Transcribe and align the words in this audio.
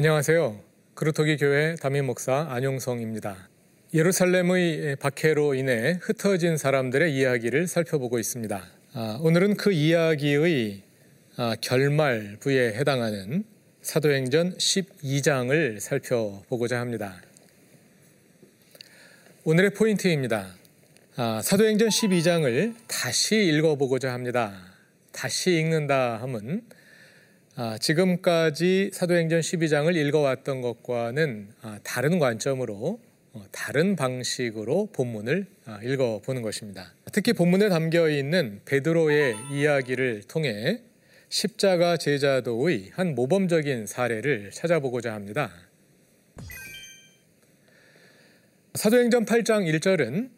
안녕하세요. 0.00 0.58
그루터기 0.94 1.36
교회 1.36 1.74
담임 1.74 2.06
목사 2.06 2.46
안용성입니다. 2.48 3.50
예루살렘의 3.92 4.96
박해로 4.96 5.52
인해 5.52 5.98
흩어진 6.00 6.56
사람들의 6.56 7.14
이야기를 7.14 7.66
살펴보고 7.66 8.18
있습니다. 8.18 8.66
아, 8.94 9.18
오늘은 9.20 9.58
그 9.58 9.72
이야기의 9.72 10.80
아, 11.36 11.54
결말부에 11.60 12.72
해당하는 12.76 13.44
사도행전 13.82 14.56
12장을 14.56 15.78
살펴보고자 15.78 16.80
합니다. 16.80 17.20
오늘의 19.44 19.74
포인트입니다. 19.74 20.54
아, 21.16 21.42
사도행전 21.44 21.90
12장을 21.90 22.74
다시 22.88 23.36
읽어보고자 23.36 24.14
합니다. 24.14 24.54
다시 25.12 25.58
읽는다 25.58 26.20
아, 26.22 26.62
지금까지 27.78 28.90
사도행전 28.92 29.40
12장을 29.40 29.94
읽어왔던 29.94 30.62
것과는 30.62 31.48
아, 31.60 31.78
다른 31.82 32.18
관점으로 32.18 32.98
어, 33.32 33.44
다른 33.52 33.96
방식으로 33.96 34.88
본문을 34.92 35.46
아, 35.66 35.78
읽어보는 35.82 36.40
것입니다. 36.40 36.94
특히 37.12 37.34
본문에 37.34 37.68
담겨 37.68 38.08
있는 38.08 38.60
베드로의 38.64 39.34
이야기를 39.52 40.22
통해 40.26 40.80
십자가 41.28 41.98
제자도의 41.98 42.92
한 42.94 43.14
모범적인 43.14 43.86
사례를 43.86 44.52
찾아보고자 44.52 45.12
합니다. 45.12 45.52
사도행전 48.74 49.26
8장 49.26 49.70
1절은 49.70 50.30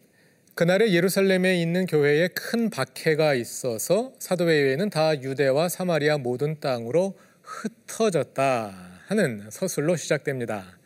그날에 0.55 0.91
예루살렘에 0.91 1.59
있는 1.59 1.87
교회에 1.87 2.27
큰 2.27 2.69
박해가 2.69 3.33
있어서 3.33 4.13
사도회의는 4.19 4.91
다 4.91 5.19
유대와 5.19 5.67
사마리아 5.67 6.19
모든 6.19 6.59
땅으로 6.59 7.17
흩어졌다 7.41 8.99
하는 9.07 9.47
서술로 9.49 9.95
시작됩니다. 9.95 10.77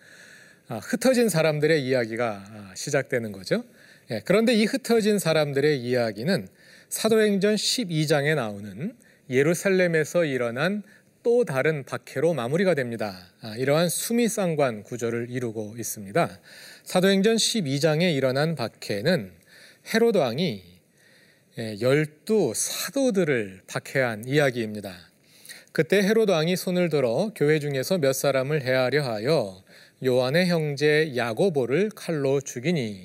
아, 0.69 0.77
흩어진 0.77 1.27
사람들의 1.27 1.85
이야기가 1.85 2.45
아, 2.49 2.71
시작되는 2.77 3.33
거죠. 3.33 3.65
예, 4.09 4.21
그런데 4.23 4.53
이 4.53 4.63
흩어진 4.63 5.19
사람들의 5.19 5.81
이야기는 5.81 6.47
사도행전 6.87 7.55
12장에 7.55 8.35
나오는 8.35 8.95
예루살렘에서 9.29 10.23
일어난 10.23 10.81
또 11.23 11.43
다른 11.43 11.83
박해로 11.83 12.33
마무리가 12.33 12.73
됩니다. 12.73 13.17
아, 13.41 13.53
이러한 13.57 13.89
수미상관 13.89 14.83
구조를 14.83 15.29
이루고 15.29 15.75
있습니다. 15.77 16.39
사도행전 16.85 17.35
12장에 17.35 18.15
일어난 18.15 18.55
박해는 18.55 19.36
헤롯 19.93 20.17
왕이 20.17 20.63
예, 21.59 21.77
열두 21.79 22.51
사도들을 22.53 23.61
박해한 23.67 24.27
이야기입니다. 24.27 24.93
그때 25.71 26.03
헤롯 26.03 26.31
왕이 26.31 26.57
손을 26.57 26.89
들어 26.89 27.31
교회 27.33 27.59
중에서 27.59 27.97
몇 27.97 28.11
사람을 28.11 28.63
해하려 28.63 29.01
하여 29.01 29.63
요한의 30.03 30.47
형제 30.47 31.13
야고보를 31.15 31.91
칼로 31.95 32.41
죽이니 32.41 33.01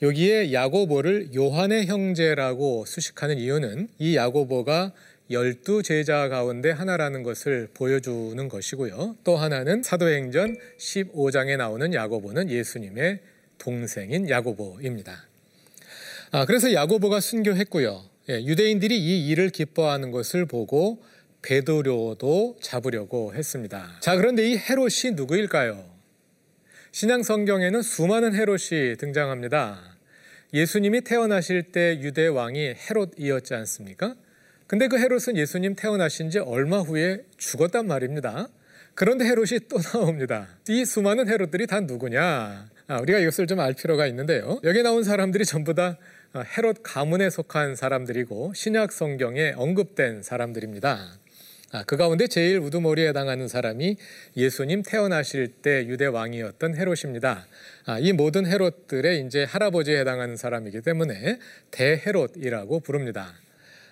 여기에 0.00 0.52
야고보를 0.52 1.34
요한의 1.34 1.86
형제라고 1.86 2.84
수식하는 2.86 3.38
이유는 3.38 3.88
이 3.98 4.14
야고보가 4.14 4.92
열두 5.32 5.82
제자 5.82 6.28
가운데 6.28 6.70
하나라는 6.70 7.24
것을 7.24 7.68
보여주는 7.74 8.48
것이고요. 8.48 9.16
또 9.24 9.36
하나는 9.36 9.82
사도행전 9.82 10.56
15장에 10.78 11.56
나오는 11.56 11.92
야고보는 11.92 12.48
예수님의 12.48 13.18
동생인 13.58 14.30
야고보입니다. 14.30 15.26
아, 16.32 16.44
그래서 16.44 16.72
야고보가 16.72 17.20
순교했고요. 17.20 18.02
예, 18.30 18.44
유대인들이 18.44 18.98
이 18.98 19.28
일을 19.28 19.50
기뻐하는 19.50 20.10
것을 20.10 20.46
보고 20.46 21.02
베드로도 21.42 22.56
잡으려고 22.60 23.32
했습니다. 23.34 23.96
자, 24.00 24.16
그런데 24.16 24.50
이 24.50 24.56
헤롯이 24.56 25.14
누구일까요? 25.14 25.84
신약 26.90 27.24
성경에는 27.24 27.82
수많은 27.82 28.34
헤롯이 28.34 28.96
등장합니다. 28.98 29.96
예수님이 30.52 31.02
태어나실 31.02 31.64
때 31.70 32.00
유대 32.00 32.26
왕이 32.26 32.74
헤롯이었지 32.90 33.54
않습니까? 33.54 34.14
근데 34.66 34.88
그 34.88 34.98
헤롯은 34.98 35.36
예수님 35.36 35.76
태어나신 35.76 36.30
지 36.30 36.38
얼마 36.40 36.78
후에 36.78 37.22
죽었단 37.36 37.86
말입니다. 37.86 38.48
그런데 38.94 39.24
헤롯이 39.26 39.60
또 39.68 39.78
나옵니다. 39.78 40.48
이 40.68 40.84
수많은 40.84 41.28
헤롯들이 41.28 41.66
다 41.68 41.80
누구냐? 41.80 42.68
아, 42.88 43.00
우리가 43.00 43.18
이것을 43.18 43.46
좀 43.46 43.60
알 43.60 43.74
필요가 43.74 44.06
있는데요. 44.06 44.58
여기 44.64 44.82
나온 44.82 45.04
사람들이 45.04 45.44
전부 45.44 45.74
다 45.74 45.98
헤롯 46.42 46.78
가문에 46.82 47.30
속한 47.30 47.76
사람들이고 47.76 48.52
신약 48.54 48.92
성경에 48.92 49.52
언급된 49.56 50.22
사람들입니다. 50.22 51.18
아, 51.72 51.84
그 51.84 51.96
가운데 51.96 52.26
제일 52.28 52.58
우두머리에 52.58 53.08
해당하는 53.08 53.48
사람이 53.48 53.96
예수님 54.36 54.82
태어나실 54.82 55.48
때 55.62 55.84
유대 55.86 56.06
왕이었던 56.06 56.76
헤롯입니다. 56.76 57.46
아, 57.86 57.98
이 57.98 58.12
모든 58.12 58.46
헤롯들의 58.46 59.26
이제 59.26 59.44
할아버지에 59.44 60.00
해당하는 60.00 60.36
사람이기 60.36 60.80
때문에 60.82 61.38
대헤롯이라고 61.72 62.80
부릅니다. 62.80 63.34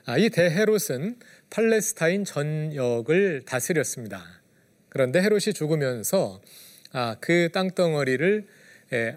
아, 0.07 0.19
이 0.19 0.31
대헤롯은 0.31 1.17
팔레스타인 1.51 2.25
전역을 2.25 3.43
다스렸습니다. 3.45 4.23
그런데 4.89 5.21
헤롯이 5.21 5.53
죽으면서 5.55 6.41
아, 6.93 7.17
그 7.21 7.49
땅덩어리를 7.53 8.47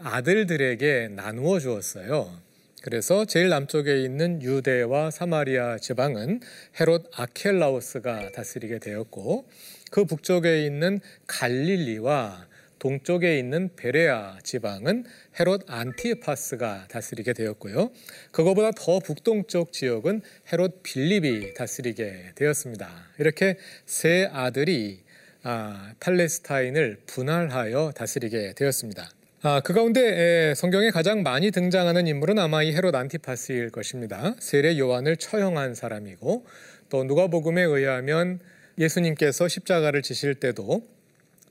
아들들에게 0.02 1.10
나누어 1.12 1.60
주었어요. 1.60 2.47
그래서 2.88 3.26
제일 3.26 3.50
남쪽에 3.50 4.02
있는 4.02 4.42
유대와 4.42 5.12
사마리아 5.12 5.78
지방은 5.78 6.40
헤롯 6.80 7.12
아켈라우스가 7.14 8.32
다스리게 8.32 8.80
되었고 8.80 9.46
그 9.92 10.06
북쪽에 10.06 10.66
있는 10.66 11.02
갈릴리와 11.28 12.48
동쪽에 12.80 13.40
있는 13.40 13.72
베레아 13.76 14.38
지방은 14.42 15.04
헤롯 15.38 15.66
안티파스가 15.68 16.88
다스리게 16.88 17.34
되었고요. 17.34 17.92
그거보다 18.32 18.72
더 18.72 19.00
북동쪽 19.00 19.74
지역은 19.74 20.22
헤롯 20.54 20.82
빌립이 20.82 21.56
다스리게 21.56 22.36
되었습니다. 22.36 22.90
이렇게 23.20 23.58
세 23.86 24.30
아들이 24.32 25.02
아, 25.44 25.94
팔레스타인을 26.00 27.00
분할하여 27.06 27.92
다스리게 27.98 28.54
되었습니다. 28.54 29.17
아, 29.44 29.62
그 29.64 29.72
가운데 29.72 30.56
성경에 30.56 30.90
가장 30.90 31.22
많이 31.22 31.52
등장하는 31.52 32.08
인물은 32.08 32.40
아마 32.40 32.64
이 32.64 32.74
헤롯 32.74 32.96
안티파스일 32.96 33.70
것입니다. 33.70 34.34
세례 34.40 34.80
요한을 34.80 35.18
처형한 35.18 35.76
사람이고 35.76 36.48
또 36.90 37.04
누가복음에 37.04 37.62
의하면 37.62 38.40
예수님께서 38.80 39.48
십자가를 39.48 40.02
지실 40.02 40.34
때도 40.34 40.82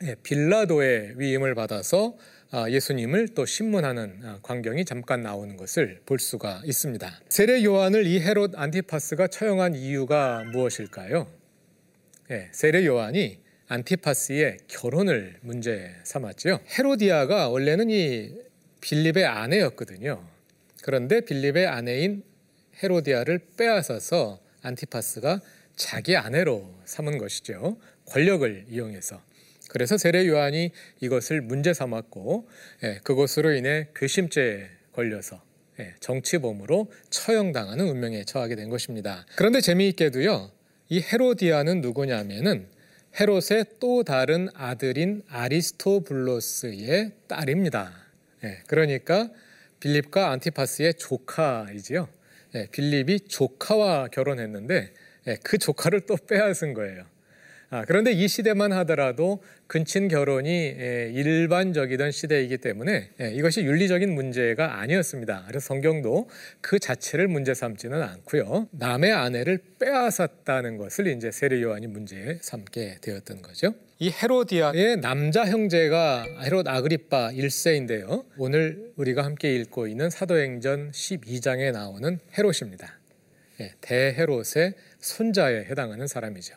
예, 0.02 0.16
빌라도의 0.20 1.12
위임을 1.14 1.54
받아서 1.54 2.16
아, 2.50 2.68
예수님을 2.68 3.28
또 3.36 3.46
신문하는 3.46 4.20
아, 4.24 4.38
광경이 4.42 4.84
잠깐 4.84 5.22
나오는 5.22 5.56
것을 5.56 6.00
볼 6.06 6.18
수가 6.18 6.62
있습니다. 6.64 7.20
세례 7.28 7.62
요한을 7.62 8.04
이 8.04 8.18
헤롯 8.20 8.54
안티파스가 8.56 9.28
처형한 9.28 9.76
이유가 9.76 10.42
무엇일까요? 10.52 11.28
예, 12.32 12.48
세례 12.50 12.84
요한이 12.84 13.45
안티파스의 13.68 14.58
결혼을 14.68 15.36
문제 15.40 15.94
삼았죠. 16.04 16.60
헤로디아가 16.78 17.48
원래는 17.48 17.90
이 17.90 18.32
빌립의 18.80 19.24
아내였거든요. 19.24 20.24
그런데 20.82 21.20
빌립의 21.20 21.66
아내인 21.66 22.22
헤로디아를 22.82 23.40
빼앗아서 23.56 24.40
안티파스가 24.62 25.40
자기 25.74 26.16
아내로 26.16 26.74
삼은 26.84 27.18
것이죠. 27.18 27.78
권력을 28.06 28.66
이용해서. 28.70 29.20
그래서 29.68 29.98
세례 29.98 30.26
요한이 30.26 30.70
이것을 31.00 31.40
문제 31.40 31.74
삼았고 31.74 32.48
예, 32.84 33.00
그것으로 33.02 33.52
인해 33.52 33.88
괘씸죄에 33.94 34.68
걸려서 34.92 35.42
예, 35.80 35.94
정치범으로 36.00 36.90
처형당하는 37.10 37.86
운명에 37.88 38.24
처하게 38.24 38.54
된 38.54 38.70
것입니다. 38.70 39.26
그런데 39.36 39.60
재미있게도요. 39.60 40.52
이 40.88 41.00
헤로디아는 41.00 41.80
누구냐면은 41.80 42.68
헤롯의 43.18 43.64
또 43.80 44.02
다른 44.02 44.50
아들인 44.54 45.22
아리스토블로스의 45.28 47.12
딸입니다. 47.28 47.90
예, 48.44 48.58
그러니까 48.66 49.30
빌립과 49.80 50.30
안티파스의 50.32 50.94
조카이지요. 50.94 52.08
예, 52.54 52.66
빌립이 52.70 53.20
조카와 53.20 54.08
결혼했는데 54.08 54.92
예, 55.28 55.36
그 55.42 55.56
조카를 55.56 56.02
또 56.02 56.16
빼앗은 56.16 56.74
거예요. 56.74 57.06
아, 57.68 57.84
그런데 57.84 58.12
이 58.12 58.28
시대만 58.28 58.72
하더라도 58.72 59.42
근친 59.66 60.06
결혼이 60.06 60.48
예, 60.50 61.10
일반적이던 61.12 62.12
시대이기 62.12 62.58
때문에 62.58 63.10
예, 63.20 63.32
이것이 63.32 63.62
윤리적인 63.62 64.14
문제가 64.14 64.78
아니었습니다. 64.78 65.44
그래서 65.48 65.66
성경도 65.66 66.28
그 66.60 66.78
자체를 66.78 67.26
문제 67.26 67.54
삼지는 67.54 68.00
않고요. 68.00 68.68
남의 68.70 69.12
아내를 69.12 69.58
빼앗았다는 69.80 70.76
것을 70.76 71.08
이제 71.08 71.32
세례 71.32 71.60
요한이 71.60 71.88
문제 71.88 72.38
삼게 72.40 72.98
되었던 73.00 73.42
거죠. 73.42 73.74
이 73.98 74.10
헤로디아의 74.10 74.98
남자 75.00 75.44
형제가 75.44 76.24
헤롯 76.44 76.68
아그리파 76.68 77.30
1세인데요. 77.30 78.24
오늘 78.38 78.92
우리가 78.96 79.24
함께 79.24 79.56
읽고 79.56 79.88
있는 79.88 80.08
사도행전 80.10 80.92
12장에 80.92 81.72
나오는 81.72 82.20
헤롯입니다. 82.38 83.00
예, 83.60 83.72
대헤롯의 83.80 84.74
손자에 85.00 85.64
해당하는 85.64 86.06
사람이죠. 86.06 86.54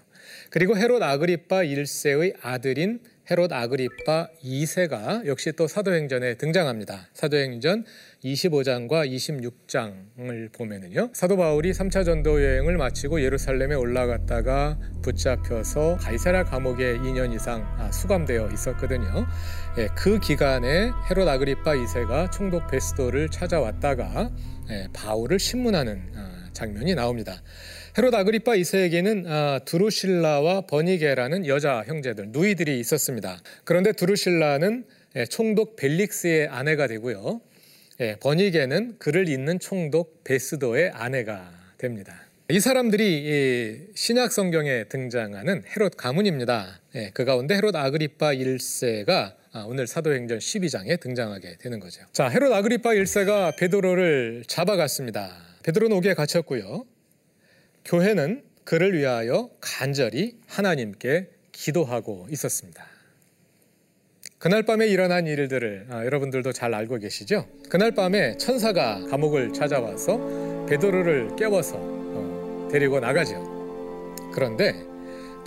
그리고 0.50 0.76
헤롯 0.76 1.02
아그리파 1.04 1.58
1세의 1.64 2.34
아들인 2.42 3.00
헤롯 3.30 3.54
아그리파 3.54 4.30
2세가 4.44 5.28
역시 5.28 5.52
또 5.52 5.68
사도행전에 5.68 6.34
등장합니다. 6.36 7.10
사도행전 7.14 7.86
25장과 8.24 9.08
26장을 9.08 10.52
보면은요. 10.52 11.12
사도 11.14 11.38
바울이 11.38 11.72
3차 11.72 12.04
전도 12.04 12.44
여행을 12.44 12.78
마치고 12.78 13.22
예루살렘에 13.22 13.76
올라갔다가 13.76 14.80
붙잡혀서 15.04 15.98
가이사라 15.98 16.46
감옥에 16.46 16.98
2년 16.98 17.36
이상 17.36 17.62
아, 17.78 17.92
수감되어 17.92 18.50
있었거든요. 18.52 19.28
예, 19.78 19.88
그 19.96 20.20
기간에 20.20 20.92
헤롯 21.12 21.28
아그리파 21.28 21.76
2세가 21.76 22.32
총독 22.32 22.68
베스도를 22.72 23.30
찾아왔다가 23.30 24.32
예, 24.72 24.88
바울을 24.94 25.38
신문하는 25.38 26.02
아, 26.16 26.50
장면이 26.54 26.96
나옵니다. 26.96 27.44
헤롯 28.00 28.14
아그리파 28.14 28.54
2세에게는 28.54 29.26
아, 29.28 29.60
두루실라와 29.66 30.62
버니게라는 30.68 31.46
여자 31.48 31.84
형제들 31.86 32.30
누이들이 32.30 32.80
있었습니다. 32.80 33.42
그런데 33.66 33.92
두루실라는 33.92 34.86
예, 35.18 35.26
총독 35.26 35.76
벨릭스의 35.76 36.48
아내가 36.48 36.88
되고요. 36.88 37.42
예, 38.00 38.16
버니게는 38.22 39.00
그를 39.00 39.28
잇는 39.28 39.60
총독 39.60 40.24
베스도의 40.24 40.92
아내가 40.94 41.52
됩니다. 41.78 42.16
이 42.50 42.62
사람들이 42.62 43.90
신약 43.96 44.32
성경에 44.32 44.86
등장하는 44.86 45.64
헤롯 45.76 45.98
가문입니다. 45.98 46.80
예, 46.96 47.12
그 47.14 47.26
가운데 47.26 47.56
헤롯 47.56 47.76
아그리파 47.76 48.28
1세가 48.28 49.34
아, 49.52 49.66
오늘 49.68 49.88
사도행전 49.88 50.38
12장에 50.38 51.02
등장하게 51.02 51.58
되는 51.60 51.82
거죠. 51.82 52.04
자, 52.14 52.30
헤롯 52.30 52.54
아그리파 52.54 52.92
1세가 52.92 53.58
베드로를 53.58 54.46
잡아갔습니다. 54.48 55.36
베드로는 55.64 55.98
옥에 55.98 56.14
갇혔고요. 56.14 56.86
교회는 57.90 58.44
그를 58.66 58.94
위하여 58.94 59.50
간절히 59.60 60.38
하나님께 60.46 61.28
기도하고 61.52 62.28
있었습니다. 62.30 62.86
그날 64.38 64.62
밤에 64.62 64.86
일어난 64.86 65.26
일들을 65.26 65.88
아, 65.90 66.06
여러분들도 66.06 66.52
잘 66.52 66.76
알고 66.76 67.00
계시죠? 67.00 67.48
그날 67.68 67.90
밤에 67.90 68.38
천사가 68.38 69.06
감옥을 69.10 69.54
찾아와서 69.54 70.66
베드로를 70.68 71.36
깨워서 71.36 71.78
어, 71.80 72.70
데리고 72.72 73.00
나가죠. 73.00 74.16
그런데 74.36 74.76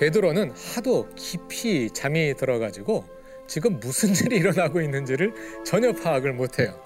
베드로는 0.00 0.50
하도 0.50 1.08
깊이 1.14 1.90
잠이 1.90 2.34
들어가지고 2.34 3.04
지금 3.46 3.78
무슨 3.78 4.16
일이 4.26 4.38
일어나고 4.38 4.80
있는지를 4.80 5.32
전혀 5.64 5.92
파악을 5.92 6.32
못해요. 6.32 6.76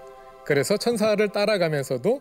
그래서 0.44 0.76
천사를 0.76 1.26
따라가면서도 1.30 2.20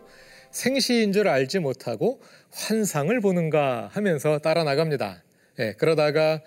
생시인 0.56 1.12
줄 1.12 1.28
알지 1.28 1.58
못하고 1.58 2.22
환상을 2.50 3.20
보는가 3.20 3.90
하면서 3.92 4.38
따라 4.38 4.64
나갑니다. 4.64 5.22
예, 5.58 5.74
그러다가 5.74 6.40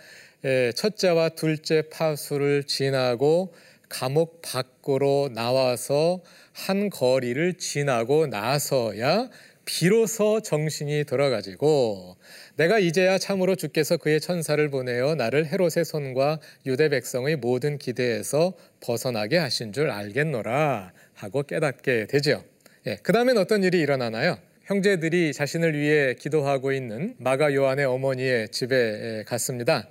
예, 0.43 0.71
첫째와 0.75 1.29
둘째 1.29 1.83
파수를 1.91 2.63
지나고 2.63 3.53
감옥 3.87 4.41
밖으로 4.41 5.29
나와서 5.31 6.21
한 6.53 6.89
거리를 6.89 7.53
지나고 7.59 8.25
나서야 8.25 9.29
비로소 9.65 10.41
정신이 10.41 11.03
돌아가지고 11.03 12.17
내가 12.55 12.79
이제야 12.79 13.19
참으로 13.19 13.55
주께서 13.55 13.97
그의 13.97 14.19
천사를 14.19 14.67
보내어 14.71 15.13
나를 15.13 15.45
헤롯의 15.45 15.85
손과 15.85 16.39
유대 16.65 16.89
백성의 16.89 17.35
모든 17.35 17.77
기대에서 17.77 18.53
벗어나게 18.79 19.37
하신 19.37 19.71
줄 19.71 19.91
알겠노라 19.91 20.93
하고 21.13 21.43
깨닫게 21.43 22.07
되죠. 22.07 22.43
예, 22.89 22.97
그 23.03 23.13
다음엔 23.13 23.37
어떤 23.37 23.63
일이 23.63 23.79
일어나나요? 23.79 24.39
형제들이 24.63 25.31
자신을 25.31 25.77
위해 25.77 26.15
기도하고 26.15 26.71
있는 26.71 27.13
마가 27.19 27.53
요한의 27.53 27.85
어머니의 27.85 28.49
집에 28.49 29.23
갔습니다. 29.27 29.87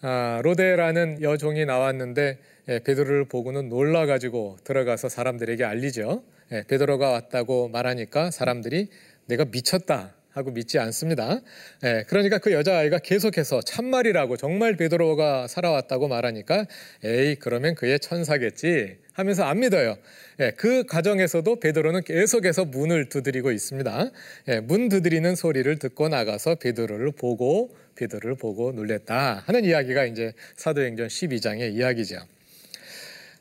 아, 0.00 0.40
로데라는 0.42 1.20
여종이 1.20 1.66
나왔는데 1.66 2.38
예, 2.68 2.78
베드로를 2.78 3.26
보고는 3.26 3.68
놀라 3.68 4.06
가지고 4.06 4.56
들어가서 4.64 5.10
사람들에게 5.10 5.62
알리죠. 5.64 6.22
예, 6.52 6.64
베드로가 6.66 7.10
왔다고 7.10 7.68
말하니까 7.68 8.30
사람들이 8.30 8.88
내가 9.26 9.44
미쳤다 9.44 10.14
하고 10.32 10.50
믿지 10.52 10.78
않습니다. 10.78 11.40
예, 11.84 12.04
그러니까 12.06 12.38
그 12.38 12.52
여자아이가 12.52 12.98
계속해서 12.98 13.62
참말이라고 13.62 14.36
정말 14.36 14.76
베드로가 14.76 15.48
살아왔다고 15.48 16.08
말하니까 16.08 16.66
에이 17.04 17.36
그러면 17.36 17.74
그의 17.74 17.98
천사겠지 17.98 18.96
하면서 19.12 19.44
안 19.44 19.60
믿어요. 19.60 19.96
예, 20.40 20.52
그 20.56 20.84
과정에서도 20.84 21.60
베드로는 21.60 22.02
계속해서 22.02 22.64
문을 22.64 23.08
두드리고 23.08 23.50
있습니다. 23.52 24.10
예, 24.48 24.60
문 24.60 24.88
두드리는 24.88 25.34
소리를 25.34 25.78
듣고 25.78 26.08
나가서 26.08 26.56
베드로를 26.56 27.12
보고 27.12 27.74
베드로를 27.96 28.36
보고 28.36 28.72
놀랬다 28.72 29.42
하는 29.46 29.64
이야기가 29.64 30.06
이제 30.06 30.32
사도행전 30.56 31.08
12장의 31.08 31.74
이야기죠. 31.74 32.16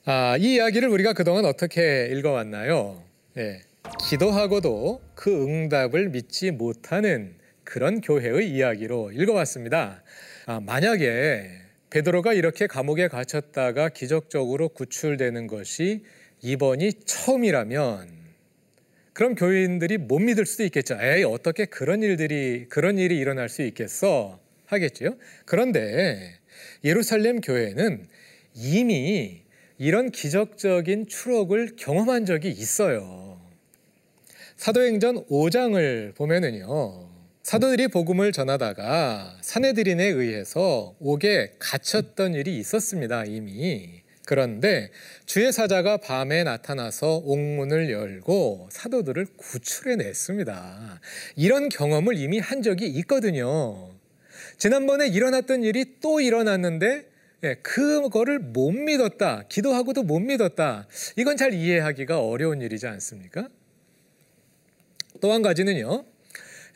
아, 0.05 0.37
이 0.39 0.55
이야기를 0.55 0.89
우리가 0.89 1.13
그동안 1.13 1.45
어떻게 1.45 2.07
읽어왔나요? 2.11 3.03
예, 3.37 3.61
기도하고도 4.09 5.01
그 5.15 5.45
응답을 5.45 6.09
믿지 6.09 6.51
못하는 6.51 7.35
그런 7.63 8.01
교회의 8.01 8.49
이야기로 8.49 9.11
읽어왔습니다. 9.11 10.03
아, 10.45 10.59
만약에 10.59 11.49
베드로가 11.89 12.33
이렇게 12.33 12.67
감옥에 12.67 13.07
갇혔다가 13.07 13.89
기적적으로 13.89 14.69
구출되는 14.69 15.47
것이 15.47 16.03
이번이 16.41 16.93
처음이라면 17.05 18.19
그럼 19.13 19.35
교인들이 19.35 19.97
못 19.97 20.19
믿을 20.19 20.45
수도 20.45 20.63
있겠죠. 20.63 20.97
에이 21.01 21.23
어떻게 21.23 21.65
그런 21.65 22.01
일들이 22.03 22.67
그런 22.69 22.97
일이 22.97 23.17
일어날 23.17 23.49
수 23.49 23.63
있겠어 23.63 24.39
하겠죠. 24.65 25.17
그런데 25.45 26.39
예루살렘 26.83 27.41
교회는 27.41 28.07
이미 28.55 29.41
이런 29.77 30.11
기적적인 30.11 31.07
추억을 31.07 31.75
경험한 31.77 32.25
적이 32.25 32.49
있어요. 32.49 33.28
사도행전 34.59 35.25
5장을 35.27 36.13
보면은요. 36.15 37.07
사도들이 37.43 37.87
복음을 37.87 38.33
전하다가 38.33 39.37
사내들인에 39.39 40.03
의해서 40.03 40.97
옥에 40.99 41.53
갇혔던 41.59 42.33
일이 42.33 42.57
있었습니다. 42.57 43.23
이미. 43.23 44.01
그런데 44.25 44.91
주의 45.25 45.49
사자가 45.53 45.95
밤에 45.95 46.43
나타나서 46.43 47.21
옥문을 47.23 47.89
열고 47.89 48.67
사도들을 48.69 49.27
구출해 49.37 49.95
냈습니다. 49.95 50.99
이런 51.37 51.69
경험을 51.69 52.17
이미 52.17 52.39
한 52.39 52.61
적이 52.61 52.87
있거든요. 52.87 53.91
지난번에 54.57 55.07
일어났던 55.07 55.63
일이 55.63 56.01
또 56.01 56.19
일어났는데 56.19 57.07
예, 57.45 57.55
그거를 57.63 58.39
못 58.39 58.71
믿었다. 58.71 59.45
기도하고도 59.47 60.03
못 60.03 60.19
믿었다. 60.19 60.85
이건 61.15 61.37
잘 61.37 61.53
이해하기가 61.53 62.19
어려운 62.19 62.61
일이지 62.61 62.87
않습니까? 62.87 63.47
또 65.21 65.33
한 65.33 65.41
가지는요. 65.41 66.05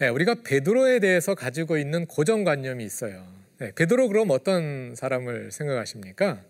예, 0.01 0.07
우리가 0.07 0.35
베드로에 0.43 0.99
대해서 0.99 1.35
가지고 1.35 1.77
있는 1.77 2.05
고정관념이 2.05 2.83
있어요. 2.83 3.25
예, 3.61 3.71
베드로 3.75 4.07
그럼 4.09 4.31
어떤 4.31 4.95
사람을 4.95 5.51
생각하십니까? 5.51 6.43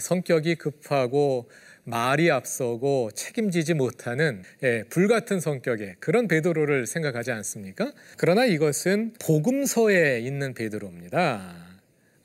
성격이 0.00 0.54
급하고 0.56 1.50
말이 1.84 2.30
앞서고 2.30 3.10
책임지지 3.14 3.74
못하는 3.74 4.42
불같은 4.88 5.38
성격의 5.40 5.96
그런 6.00 6.28
베드로를 6.28 6.86
생각하지 6.86 7.30
않습니까? 7.32 7.92
그러나 8.16 8.46
이것은 8.46 9.12
복음서에 9.20 10.20
있는 10.20 10.54
베드로입니다. 10.54 11.74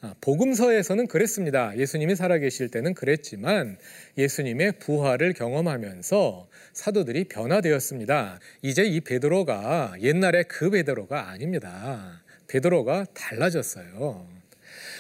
아, 0.01 0.15
복음서에서는 0.21 1.07
그랬습니다. 1.07 1.77
예수님이 1.77 2.15
살아계실 2.15 2.69
때는 2.69 2.93
그랬지만 2.93 3.77
예수님의 4.17 4.79
부활을 4.79 5.33
경험하면서 5.33 6.47
사도들이 6.73 7.25
변화되었습니다. 7.25 8.39
이제 8.61 8.83
이 8.83 9.01
베드로가 9.01 9.93
옛날에 10.01 10.43
그 10.43 10.69
베드로가 10.69 11.29
아닙니다. 11.29 12.21
베드로가 12.47 13.05
달라졌어요. 13.13 14.27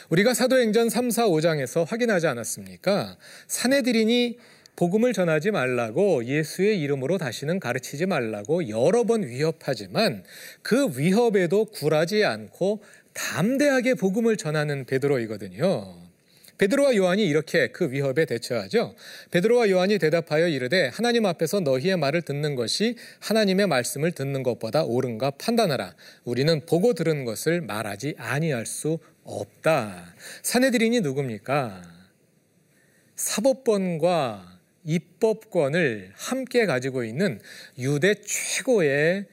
우리가 0.09 0.33
사도행전 0.33 0.89
3, 0.89 1.11
4, 1.11 1.27
5장에서 1.27 1.85
확인하지 1.87 2.27
않았습니까? 2.27 3.17
사내들이니 3.47 4.37
복음을 4.75 5.11
전하지 5.11 5.51
말라고 5.51 6.23
예수의 6.23 6.79
이름으로 6.79 7.17
다시는 7.17 7.59
가르치지 7.59 8.05
말라고 8.05 8.69
여러 8.69 9.03
번 9.03 9.27
위협하지만 9.27 10.23
그 10.61 10.97
위협에도 10.97 11.65
굴하지 11.65 12.23
않고 12.23 12.81
담대하게 13.13 13.95
복음을 13.95 14.37
전하는 14.37 14.85
베드로이거든요. 14.85 16.08
베드로와 16.59 16.95
요한이 16.97 17.25
이렇게 17.25 17.67
그 17.67 17.89
위협에 17.89 18.25
대처하죠. 18.25 18.93
베드로와 19.31 19.69
요한이 19.69 19.97
대답하여 19.97 20.49
이르되 20.49 20.91
하나님 20.93 21.25
앞에서 21.25 21.61
너희의 21.61 21.95
말을 21.95 22.21
듣는 22.21 22.55
것이 22.55 22.97
하나님의 23.21 23.67
말씀을 23.67 24.11
듣는 24.11 24.43
것보다 24.43 24.83
옳은가 24.83 25.31
판단하라. 25.31 25.95
우리는 26.25 26.65
보고 26.65 26.93
들은 26.93 27.23
것을 27.23 27.61
말하지 27.61 28.15
아니할 28.17 28.65
수 28.65 28.99
없다. 29.23 30.13
사내들인이 30.43 30.99
누굽니까? 30.99 31.81
사법권과 33.15 34.59
입법권을 34.83 36.11
함께 36.15 36.65
가지고 36.65 37.05
있는 37.05 37.39
유대 37.77 38.15
최고의 38.15 38.89
예, 38.89 39.25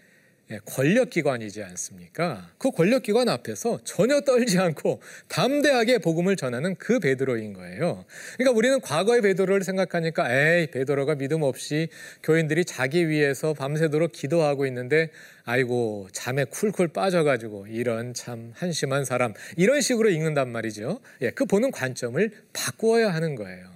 권력기관이지 0.64 1.62
않습니까? 1.64 2.48
그 2.58 2.70
권력기관 2.70 3.28
앞에서 3.28 3.80
전혀 3.82 4.20
떨지 4.20 4.58
않고 4.58 5.00
담대하게 5.28 5.98
복음을 5.98 6.36
전하는 6.36 6.76
그 6.76 7.00
베드로인 7.00 7.52
거예요. 7.52 8.04
그러니까 8.36 8.56
우리는 8.56 8.80
과거의 8.80 9.22
베드로를 9.22 9.64
생각하니까 9.64 10.32
에이 10.32 10.68
베드로가 10.68 11.16
믿음 11.16 11.42
없이 11.42 11.88
교인들이 12.22 12.64
자기 12.64 13.08
위해서 13.08 13.54
밤새도록 13.54 14.12
기도하고 14.12 14.66
있는데 14.66 15.10
아이고 15.44 16.08
잠에 16.12 16.44
쿨쿨 16.44 16.88
빠져가지고 16.88 17.66
이런 17.68 18.14
참 18.14 18.52
한심한 18.54 19.04
사람 19.04 19.34
이런 19.56 19.80
식으로 19.80 20.10
읽는단 20.10 20.48
말이죠. 20.50 21.00
예, 21.22 21.30
그 21.30 21.44
보는 21.44 21.72
관점을 21.72 22.30
바꾸어야 22.52 23.12
하는 23.12 23.34
거예요. 23.34 23.66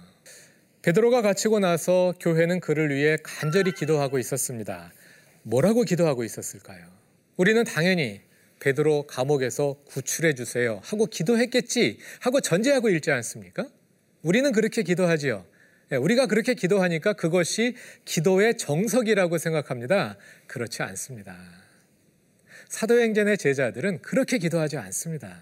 베드로가 0.83 1.21
갇히고 1.21 1.59
나서 1.59 2.13
교회는 2.19 2.59
그를 2.59 2.89
위해 2.89 3.17
간절히 3.21 3.71
기도하고 3.73 4.17
있었습니다. 4.19 4.91
뭐라고 5.43 5.83
기도하고 5.83 6.23
있었을까요? 6.23 6.85
우리는 7.37 7.63
당연히 7.63 8.21
베드로 8.59 9.07
감옥에서 9.07 9.75
구출해 9.85 10.33
주세요 10.35 10.79
하고 10.83 11.07
기도했겠지 11.07 11.97
하고 12.19 12.39
전제하고 12.39 12.89
읽지 12.89 13.11
않습니까? 13.11 13.67
우리는 14.21 14.51
그렇게 14.51 14.83
기도하지요. 14.83 15.45
예, 15.91 15.95
우리가 15.97 16.27
그렇게 16.27 16.53
기도하니까 16.53 17.13
그것이 17.13 17.75
기도의 18.05 18.57
정석이라고 18.57 19.37
생각합니다. 19.37 20.17
그렇지 20.47 20.83
않습니다. 20.83 21.35
사도행전의 22.69 23.37
제자들은 23.37 24.01
그렇게 24.01 24.37
기도하지 24.37 24.77
않습니다. 24.77 25.41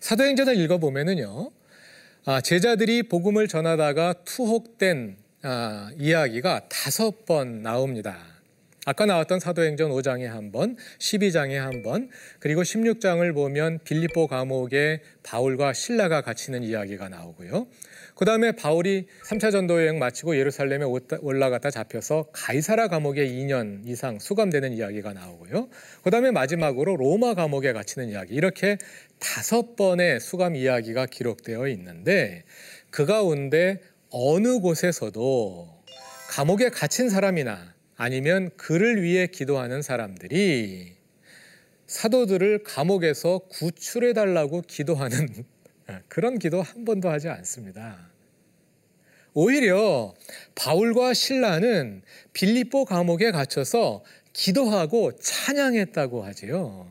사도행전을 0.00 0.56
읽어보면은요, 0.56 1.50
아, 2.24 2.40
제자들이 2.40 3.02
복음을 3.02 3.48
전하다가 3.48 4.24
투옥된 4.24 5.18
아, 5.42 5.90
이야기가 5.98 6.68
다섯 6.70 7.26
번 7.26 7.62
나옵니다. 7.62 8.33
아까 8.86 9.06
나왔던 9.06 9.40
사도행전 9.40 9.90
5장에 9.90 10.24
한 10.24 10.52
번, 10.52 10.76
12장에 10.98 11.54
한 11.54 11.82
번, 11.82 12.10
그리고 12.38 12.62
16장을 12.62 13.34
보면 13.34 13.78
빌립보 13.84 14.26
감옥에 14.26 15.00
바울과 15.22 15.72
신라가 15.72 16.20
갇히는 16.20 16.62
이야기가 16.62 17.08
나오고요. 17.08 17.66
그 18.14 18.24
다음에 18.24 18.52
바울이 18.52 19.06
3차 19.26 19.50
전도 19.50 19.80
여행 19.80 19.98
마치고 19.98 20.36
예루살렘에 20.36 20.84
올라갔다 21.20 21.70
잡혀서 21.70 22.28
가이사라 22.32 22.88
감옥에 22.88 23.26
2년 23.26 23.88
이상 23.88 24.18
수감되는 24.18 24.72
이야기가 24.72 25.14
나오고요. 25.14 25.68
그 26.02 26.10
다음에 26.10 26.30
마지막으로 26.30 26.96
로마 26.96 27.34
감옥에 27.34 27.72
갇히는 27.72 28.10
이야기. 28.10 28.34
이렇게 28.34 28.78
다섯 29.18 29.74
번의 29.76 30.20
수감 30.20 30.54
이야기가 30.54 31.06
기록되어 31.06 31.68
있는데 31.68 32.44
그 32.90 33.06
가운데 33.06 33.80
어느 34.10 34.60
곳에서도 34.60 35.82
감옥에 36.28 36.68
갇힌 36.68 37.08
사람이나 37.08 37.73
아니면 37.96 38.50
그를 38.56 39.02
위해 39.02 39.26
기도하는 39.26 39.82
사람들이 39.82 40.92
사도들을 41.86 42.62
감옥에서 42.64 43.40
구출해 43.50 44.12
달라고 44.12 44.62
기도하는 44.62 45.28
그런 46.08 46.38
기도 46.38 46.62
한 46.62 46.84
번도 46.84 47.08
하지 47.08 47.28
않습니다. 47.28 48.10
오히려 49.34 50.14
바울과 50.54 51.12
신라는 51.12 52.02
빌립보 52.32 52.84
감옥에 52.84 53.32
갇혀서 53.32 54.04
기도하고 54.32 55.16
찬양했다고 55.16 56.24
하지요. 56.24 56.88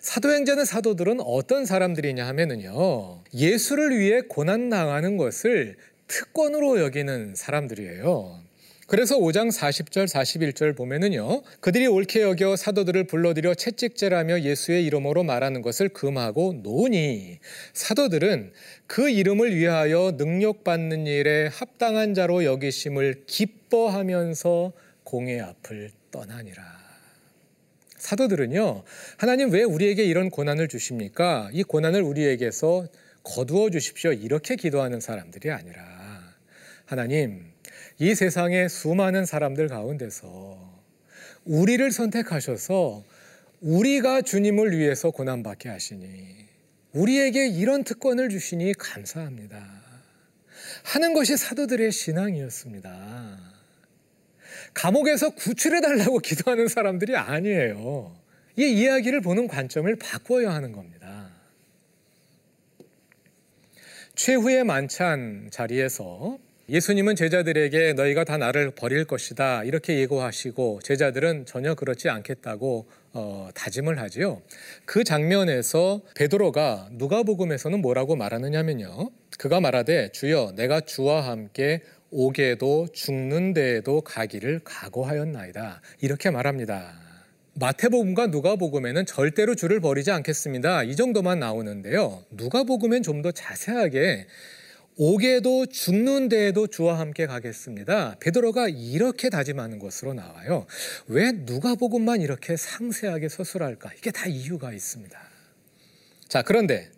사도행전의 0.00 0.66
사도들은 0.66 1.20
어떤 1.20 1.64
사람들이냐 1.64 2.26
하면은요. 2.26 3.22
예수를 3.34 3.98
위해 3.98 4.22
고난 4.22 4.68
당하는 4.68 5.16
것을 5.16 5.76
특권으로 6.08 6.80
여기는 6.80 7.34
사람들이에요. 7.34 8.42
그래서 8.86 9.16
5장 9.16 9.48
40절 9.48 10.06
41절 10.06 10.76
보면은요. 10.76 11.42
그들이 11.60 11.86
옳게 11.86 12.22
여겨 12.22 12.56
사도들을 12.56 13.04
불러들여 13.04 13.54
채찍질하며 13.54 14.42
예수의 14.42 14.84
이름으로 14.86 15.22
말하는 15.22 15.62
것을 15.62 15.88
금하고 15.88 16.60
노니 16.62 17.38
사도들은 17.72 18.52
그 18.86 19.08
이름을 19.08 19.56
위하여 19.56 20.16
능력 20.16 20.64
받는 20.64 21.06
일에 21.06 21.46
합당한 21.46 22.14
자로 22.14 22.44
여기심을 22.44 23.24
기뻐하면서 23.26 24.72
공의 25.04 25.40
앞을 25.40 25.90
떠나니라. 26.10 26.82
사도들은요. 27.96 28.82
하나님 29.16 29.52
왜 29.52 29.62
우리에게 29.62 30.04
이런 30.04 30.28
고난을 30.28 30.66
주십니까? 30.66 31.48
이 31.52 31.62
고난을 31.62 32.02
우리에게서 32.02 32.88
거두어 33.22 33.70
주십시오. 33.70 34.12
이렇게 34.12 34.56
기도하는 34.56 35.00
사람들이 35.00 35.52
아니라 35.52 35.82
하나님 36.84 37.52
이 37.98 38.14
세상의 38.14 38.68
수많은 38.68 39.24
사람들 39.24 39.68
가운데서 39.68 40.82
우리를 41.44 41.90
선택하셔서 41.90 43.04
우리가 43.60 44.22
주님을 44.22 44.76
위해서 44.76 45.10
고난받게 45.10 45.68
하시니 45.68 46.42
우리에게 46.92 47.48
이런 47.48 47.84
특권을 47.84 48.28
주시니 48.28 48.74
감사합니다. 48.74 49.82
하는 50.84 51.14
것이 51.14 51.36
사도들의 51.36 51.90
신앙이었습니다. 51.92 53.38
감옥에서 54.74 55.30
구출해 55.30 55.80
달라고 55.80 56.18
기도하는 56.20 56.68
사람들이 56.68 57.16
아니에요. 57.16 58.14
이 58.56 58.64
이야기를 58.64 59.20
보는 59.20 59.48
관점을 59.48 59.94
바꿔야 59.96 60.52
하는 60.52 60.72
겁니다. 60.72 61.30
최후의 64.14 64.64
만찬 64.64 65.48
자리에서 65.50 66.38
예수님은 66.68 67.16
제자들에게 67.16 67.94
너희가 67.94 68.24
다 68.24 68.36
나를 68.36 68.70
버릴 68.70 69.04
것이다 69.04 69.64
이렇게 69.64 69.98
예고하시고 69.98 70.80
제자들은 70.82 71.44
전혀 71.44 71.74
그렇지 71.74 72.08
않겠다고 72.08 72.86
어, 73.14 73.48
다짐을 73.54 73.98
하지요. 73.98 74.40
그 74.84 75.04
장면에서 75.04 76.00
베드로가 76.14 76.88
누가복음에서는 76.92 77.80
뭐라고 77.82 78.16
말하느냐면요. 78.16 79.10
그가 79.38 79.60
말하되 79.60 80.12
주여 80.12 80.52
내가 80.56 80.80
주와 80.80 81.28
함께 81.28 81.82
오게도 82.10 82.88
죽는 82.92 83.54
데에도 83.54 84.00
가기를 84.02 84.60
각오하였나이다. 84.64 85.80
이렇게 86.00 86.30
말합니다. 86.30 87.00
마태복음과 87.54 88.28
누가복음에는 88.28 89.04
절대로 89.04 89.54
주를 89.54 89.80
버리지 89.80 90.10
않겠습니다. 90.10 90.84
이 90.84 90.96
정도만 90.96 91.38
나오는데요. 91.40 92.22
누가복음엔 92.30 93.02
좀 93.02 93.22
더 93.22 93.30
자세하게 93.30 94.26
오게도 94.96 95.66
죽는 95.66 96.28
데에도 96.28 96.66
주와 96.66 96.98
함께 96.98 97.26
가겠습니다. 97.26 98.16
베드로가 98.20 98.68
이렇게 98.68 99.30
다짐하는 99.30 99.78
것으로 99.78 100.12
나와요. 100.12 100.66
왜 101.06 101.32
누가복음만 101.32 102.20
이렇게 102.20 102.56
상세하게 102.56 103.28
서술할까? 103.28 103.92
이게 103.94 104.10
다 104.10 104.26
이유가 104.26 104.72
있습니다. 104.72 105.18
자, 106.28 106.42
그런데 106.42 106.90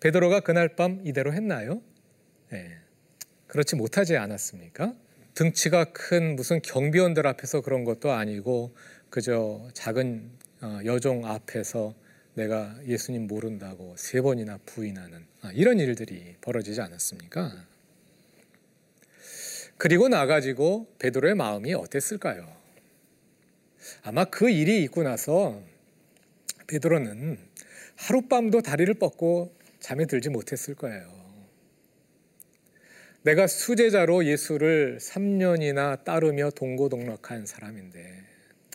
베드로가 0.00 0.40
그날 0.40 0.76
밤 0.76 1.00
이대로 1.04 1.32
했나요? 1.32 1.80
네. 2.50 2.76
그렇지 3.46 3.76
못하지 3.76 4.16
않았습니까? 4.16 4.94
등치가 5.34 5.84
큰 5.84 6.36
무슨 6.36 6.60
경비원들 6.60 7.26
앞에서 7.26 7.62
그런 7.62 7.84
것도 7.84 8.12
아니고 8.12 8.74
그저 9.08 9.68
작은 9.72 10.30
어, 10.60 10.78
여종 10.84 11.26
앞에서 11.26 11.94
내가 12.34 12.74
예수님 12.86 13.26
모른다고 13.26 13.94
세 13.96 14.20
번이나 14.20 14.58
부인하는 14.64 15.26
아, 15.42 15.52
이런 15.52 15.78
일들이 15.78 16.36
벌어지지 16.40 16.80
않았습니까? 16.80 17.66
그리고 19.76 20.08
나가지고 20.08 20.86
베드로의 20.98 21.34
마음이 21.34 21.74
어땠을까요? 21.74 22.48
아마 24.02 24.24
그 24.24 24.48
일이 24.48 24.82
있고 24.84 25.02
나서 25.02 25.60
베드로는 26.68 27.38
하룻밤도 27.96 28.62
다리를 28.62 28.94
뻗고 28.94 29.54
잠에 29.80 30.06
들지 30.06 30.30
못했을 30.30 30.74
거예요. 30.74 31.22
내가 33.22 33.46
수제자로 33.46 34.24
예수를 34.24 34.98
3년이나 35.00 36.02
따르며 36.02 36.50
동고동락한 36.50 37.46
사람인데 37.46 38.22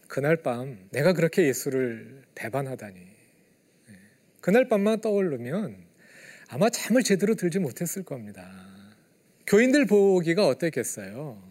그날 0.08 0.38
밤 0.38 0.78
내가 0.92 1.14
그렇게 1.14 1.48
예수를 1.48 2.24
배반하다니 2.36 3.17
그날 4.48 4.70
밤만 4.70 5.02
떠오르면 5.02 5.76
아마 6.48 6.70
잠을 6.70 7.04
제대로 7.04 7.36
들지 7.36 7.60
못했을 7.60 8.04
겁니다. 8.04 8.50
교인들 9.46 9.86
보기가 9.86 10.48
어땠겠어요? 10.48 11.44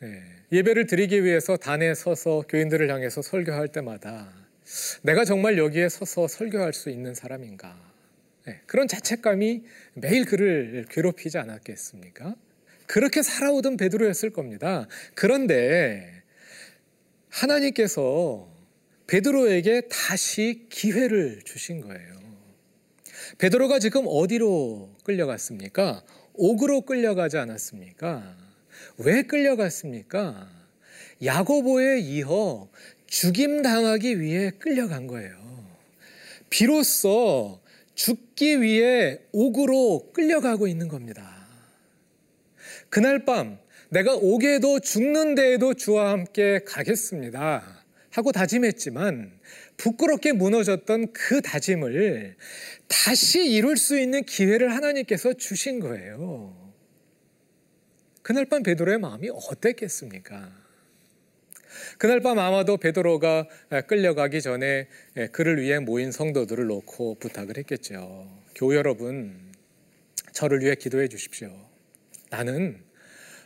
네. 0.00 0.20
예배를 0.50 0.88
드리기 0.88 1.22
위해서 1.22 1.56
단에 1.56 1.94
서서 1.94 2.42
교인들을 2.48 2.90
향해서 2.90 3.22
설교할 3.22 3.68
때마다 3.68 4.28
내가 5.02 5.24
정말 5.24 5.56
여기에 5.56 5.88
서서 5.88 6.26
설교할 6.26 6.72
수 6.72 6.90
있는 6.90 7.14
사람인가? 7.14 7.78
네. 8.44 8.60
그런 8.66 8.88
자책감이 8.88 9.62
매일 9.94 10.24
그를 10.24 10.86
괴롭히지 10.90 11.38
않았겠습니까? 11.38 12.34
그렇게 12.88 13.22
살아오던 13.22 13.76
베드로였을 13.76 14.30
겁니다. 14.30 14.88
그런데 15.14 16.24
하나님께서 17.28 18.50
베드로에게 19.10 19.88
다시 19.90 20.66
기회를 20.70 21.40
주신 21.44 21.80
거예요. 21.80 22.20
베드로가 23.38 23.80
지금 23.80 24.04
어디로 24.06 24.88
끌려갔습니까? 25.02 26.04
옥으로 26.34 26.82
끌려가지 26.82 27.36
않았습니까? 27.36 28.36
왜 28.98 29.22
끌려갔습니까? 29.22 30.48
야고보에 31.24 31.98
이어 31.98 32.68
죽임 33.08 33.62
당하기 33.62 34.20
위해 34.20 34.52
끌려간 34.60 35.08
거예요. 35.08 35.36
비로소 36.48 37.60
죽기 37.96 38.62
위해 38.62 39.18
옥으로 39.32 40.12
끌려가고 40.12 40.68
있는 40.68 40.86
겁니다. 40.86 41.48
그날 42.88 43.24
밤 43.24 43.58
내가 43.88 44.14
옥에도 44.14 44.78
죽는 44.78 45.34
데에도 45.34 45.74
주와 45.74 46.10
함께 46.10 46.60
가겠습니다. 46.64 47.79
하고 48.10 48.32
다짐했지만 48.32 49.38
부끄럽게 49.76 50.32
무너졌던 50.32 51.12
그 51.12 51.40
다짐을 51.40 52.36
다시 52.88 53.48
이룰 53.50 53.76
수 53.76 53.98
있는 53.98 54.24
기회를 54.24 54.74
하나님께서 54.74 55.32
주신 55.34 55.80
거예요. 55.80 56.72
그날 58.22 58.44
밤 58.44 58.62
베드로의 58.62 58.98
마음이 58.98 59.30
어땠겠습니까? 59.32 60.50
그날 61.98 62.20
밤 62.20 62.38
아마도 62.38 62.76
베드로가 62.76 63.46
끌려가기 63.86 64.42
전에 64.42 64.88
그를 65.32 65.60
위해 65.60 65.78
모인 65.78 66.12
성도들을 66.12 66.66
놓고 66.66 67.16
부탁을 67.20 67.56
했겠죠. 67.58 68.28
교우 68.54 68.74
여러분, 68.74 69.52
저를 70.32 70.60
위해 70.60 70.74
기도해 70.74 71.08
주십시오. 71.08 71.50
나는 72.28 72.82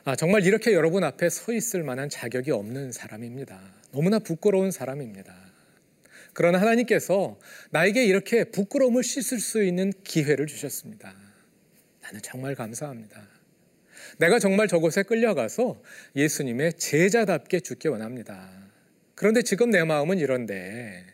아, 0.05 0.17
정말 0.17 0.45
이렇게 0.45 0.73
여러분 0.73 1.03
앞에 1.05 1.31
서 1.31 1.53
있을 1.53 1.83
만한 1.83 2.09
자격이 2.09 2.51
없는 2.51 2.93
사람입니다. 2.93 3.59
너무나 3.95 4.19
부끄러운 4.19 4.73
사람입니다. 4.73 5.33
그러나 6.33 6.61
하나님께서 6.61 7.39
나에게 7.71 8.05
이렇게 8.05 8.43
부끄러움을 8.43 9.05
씻을 9.05 9.39
수 9.39 9.63
있는 9.63 9.93
기회를 10.03 10.49
주셨습니다. 10.49 11.15
나는 12.03 12.21
정말 12.21 12.57
감사합니다. 12.57 13.23
내가 14.19 14.41
정말 14.41 14.67
저곳에 14.67 15.05
끌려가서 15.05 15.81
예수님의 16.17 16.73
제자답게 16.75 17.61
죽기 17.61 17.87
원합니다. 17.87 18.51
그런데 19.15 19.43
지금 19.43 19.71
내 19.71 19.85
마음은 19.85 20.19
이런데 20.19 21.07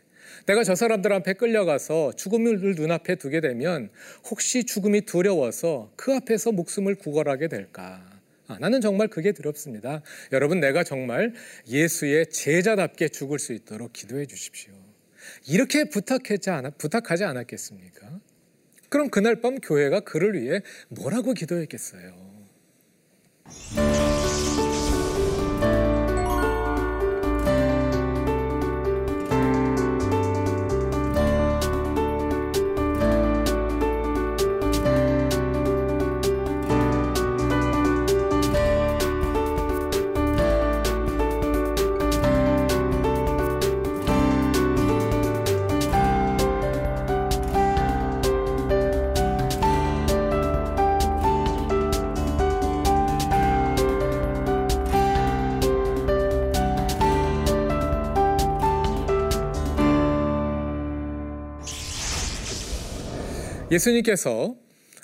내가 0.47 0.63
저 0.63 0.73
사람들 0.73 1.13
앞에 1.13 1.33
끌려가서 1.33 2.13
죽음을 2.13 2.59
눈앞에 2.75 3.13
두게 3.13 3.41
되면 3.41 3.91
혹시 4.27 4.63
죽음이 4.63 5.01
두려워서 5.01 5.93
그 5.95 6.15
앞에서 6.15 6.51
목숨을 6.51 6.95
구걸하게 6.95 7.47
될까? 7.47 8.20
아, 8.51 8.57
나는 8.59 8.81
정말 8.81 9.07
그게 9.07 9.31
두렵습니다. 9.31 10.01
여러분, 10.33 10.59
내가 10.59 10.83
정말 10.83 11.33
예수의 11.67 12.27
제자답게 12.27 13.07
죽을 13.07 13.39
수 13.39 13.53
있도록 13.53 13.93
기도해 13.93 14.25
주십시오. 14.25 14.73
이렇게 15.47 15.85
부탁하지, 15.85 16.49
않, 16.49 16.71
부탁하지 16.77 17.23
않았겠습니까? 17.23 18.19
그럼 18.89 19.09
그날 19.09 19.39
밤 19.39 19.57
교회가 19.59 20.01
그를 20.01 20.41
위해 20.41 20.61
뭐라고 20.89 21.33
기도했겠어요? 21.33 22.31
예수님께서 63.71 64.53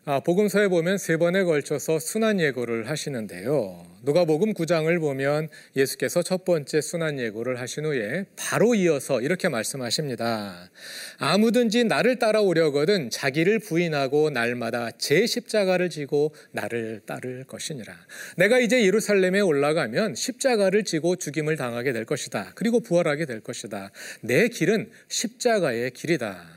아, 0.04 0.20
복음서에 0.22 0.68
보면 0.68 0.98
세 0.98 1.18
번에 1.18 1.44
걸쳐서 1.44 2.00
순환 2.00 2.40
예고를 2.40 2.90
하시는데요. 2.90 3.86
누가복음 4.04 4.54
9장을 4.54 5.00
보면 5.00 5.50
예수께서 5.76 6.22
첫 6.22 6.46
번째 6.46 6.80
순환 6.80 7.20
예고를 7.20 7.60
하신 7.60 7.86
후에 7.86 8.26
바로 8.38 8.76
이어서 8.76 9.22
이렇게 9.22 9.50
말씀하십니다. 9.50 10.70
아무든지 11.18 11.86
나를 11.86 12.20
따라오려거든 12.20 13.10
자기를 13.10 13.60
부인하고 13.60 14.30
날마다 14.30 14.92
제 14.92 15.26
십자가를 15.26 15.90
지고 15.90 16.34
나를 16.52 17.02
따를 17.06 17.44
것이니라. 17.46 17.94
내가 18.38 18.60
이제 18.60 18.86
예루살렘에 18.86 19.40
올라가면 19.42 20.16
십자가를 20.16 20.84
지고 20.84 21.16
죽임을 21.18 21.58
당하게 21.58 21.92
될 21.92 22.06
것이다. 22.06 22.52
그리고 22.56 22.82
부활하게 22.82 23.26
될 23.26 23.42
것이다. 23.42 23.92
내 24.22 24.48
길은 24.48 24.90
십자가의 25.10 25.92
길이다. 25.92 26.57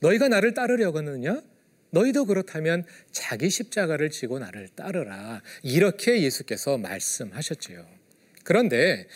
너희가 0.00 0.28
나를 0.28 0.54
따르려거느냐? 0.54 1.42
너희도 1.90 2.26
그렇다면 2.26 2.84
자기 3.10 3.48
십자가를 3.48 4.10
지고 4.10 4.38
나를 4.38 4.68
따르라. 4.68 5.42
이렇게 5.62 6.22
예수께서 6.22 6.78
말씀하셨지요. 6.78 7.95
그런데 8.46 9.06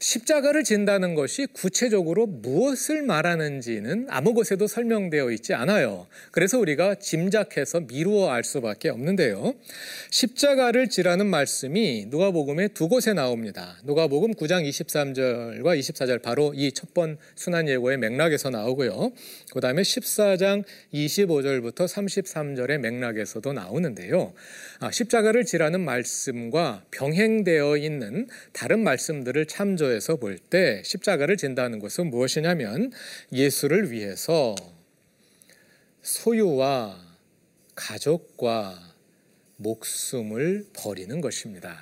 십자가를 0.00 0.64
진다는 0.64 1.14
것이 1.14 1.46
구체적으로 1.52 2.26
무엇을 2.26 3.02
말하는지는 3.02 4.08
아무 4.10 4.34
곳에도 4.34 4.66
설명되어 4.66 5.30
있지 5.30 5.54
않아요. 5.54 6.08
그래서 6.32 6.58
우리가 6.58 6.96
짐작해서 6.96 7.80
미루어 7.80 8.30
알 8.30 8.42
수밖에 8.42 8.88
없는데요. 8.88 9.54
십자가를 10.10 10.88
지라는 10.88 11.26
말씀이 11.26 12.06
누가복음에 12.08 12.68
두 12.68 12.88
곳에 12.88 13.12
나옵니다. 13.12 13.78
누가복음 13.84 14.34
9장 14.34 14.68
23절과 14.68 15.78
24절 15.78 16.20
바로 16.22 16.52
이 16.54 16.72
첫 16.72 16.90
번 16.94 17.18
순환 17.36 17.68
예고의 17.68 17.98
맥락에서 17.98 18.50
나오고요. 18.50 19.12
그다음에 19.52 19.82
14장 19.82 20.64
25절부터 20.92 21.86
33절의 21.86 22.78
맥락에서도 22.78 23.52
나오는데요. 23.52 24.32
아, 24.80 24.90
십자가를 24.90 25.44
지라는 25.44 25.80
말씀과 25.80 26.84
병행되어 26.90 27.76
있는 27.76 28.28
다른 28.52 28.79
다른 28.80 28.84
말씀들을 28.84 29.46
참조해서 29.46 30.16
볼 30.16 30.38
때 30.38 30.82
십자가를 30.84 31.36
진다는 31.36 31.80
것은 31.80 32.08
무엇이냐면 32.08 32.92
예수를 33.30 33.90
위해서 33.90 34.54
소유와 36.02 36.98
가족과 37.74 38.94
목숨을 39.56 40.68
버리는 40.72 41.20
것입니다. 41.20 41.78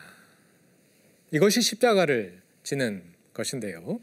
이것이 1.31 1.63
십자가를 1.63 2.41
지는 2.65 3.05
것인데요. 3.33 4.01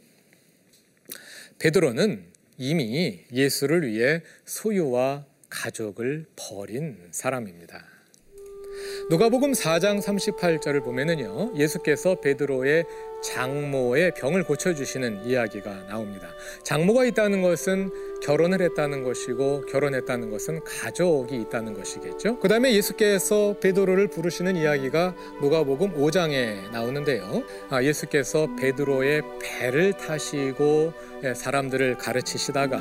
베드로는 1.60 2.24
이미 2.58 3.26
예수를 3.34 3.86
위해 3.86 4.22
소유와 4.46 5.26
가족을 5.50 6.28
버린 6.38 6.98
사람입니다. 7.12 7.95
누가복음 9.10 9.52
4장 9.52 10.02
38절을 10.02 10.84
보면은요. 10.84 11.52
예수께서 11.56 12.16
베드로의 12.16 12.86
장모의 13.22 14.14
병을 14.16 14.44
고쳐 14.44 14.74
주시는 14.74 15.26
이야기가 15.26 15.88
나옵니다. 15.88 16.28
장모가 16.64 17.06
있다는 17.06 17.42
것은 17.42 17.90
결혼을 18.22 18.62
했다는 18.62 19.04
것이고 19.04 19.66
결혼했다는 19.66 20.30
것은 20.30 20.64
가족이 20.64 21.36
있다는 21.42 21.74
것이겠죠. 21.74 22.40
그다음에 22.40 22.74
예수께서 22.74 23.56
베드로를 23.60 24.08
부르시는 24.08 24.56
이야기가 24.56 25.16
누가복음 25.42 25.96
5장에 25.96 26.72
나오는데요. 26.72 27.44
아, 27.70 27.84
예수께서 27.84 28.48
베드로의 28.60 29.22
배를 29.42 29.94
타시고 29.94 30.94
예, 31.24 31.34
사람들을 31.34 31.98
가르치시다가 31.98 32.78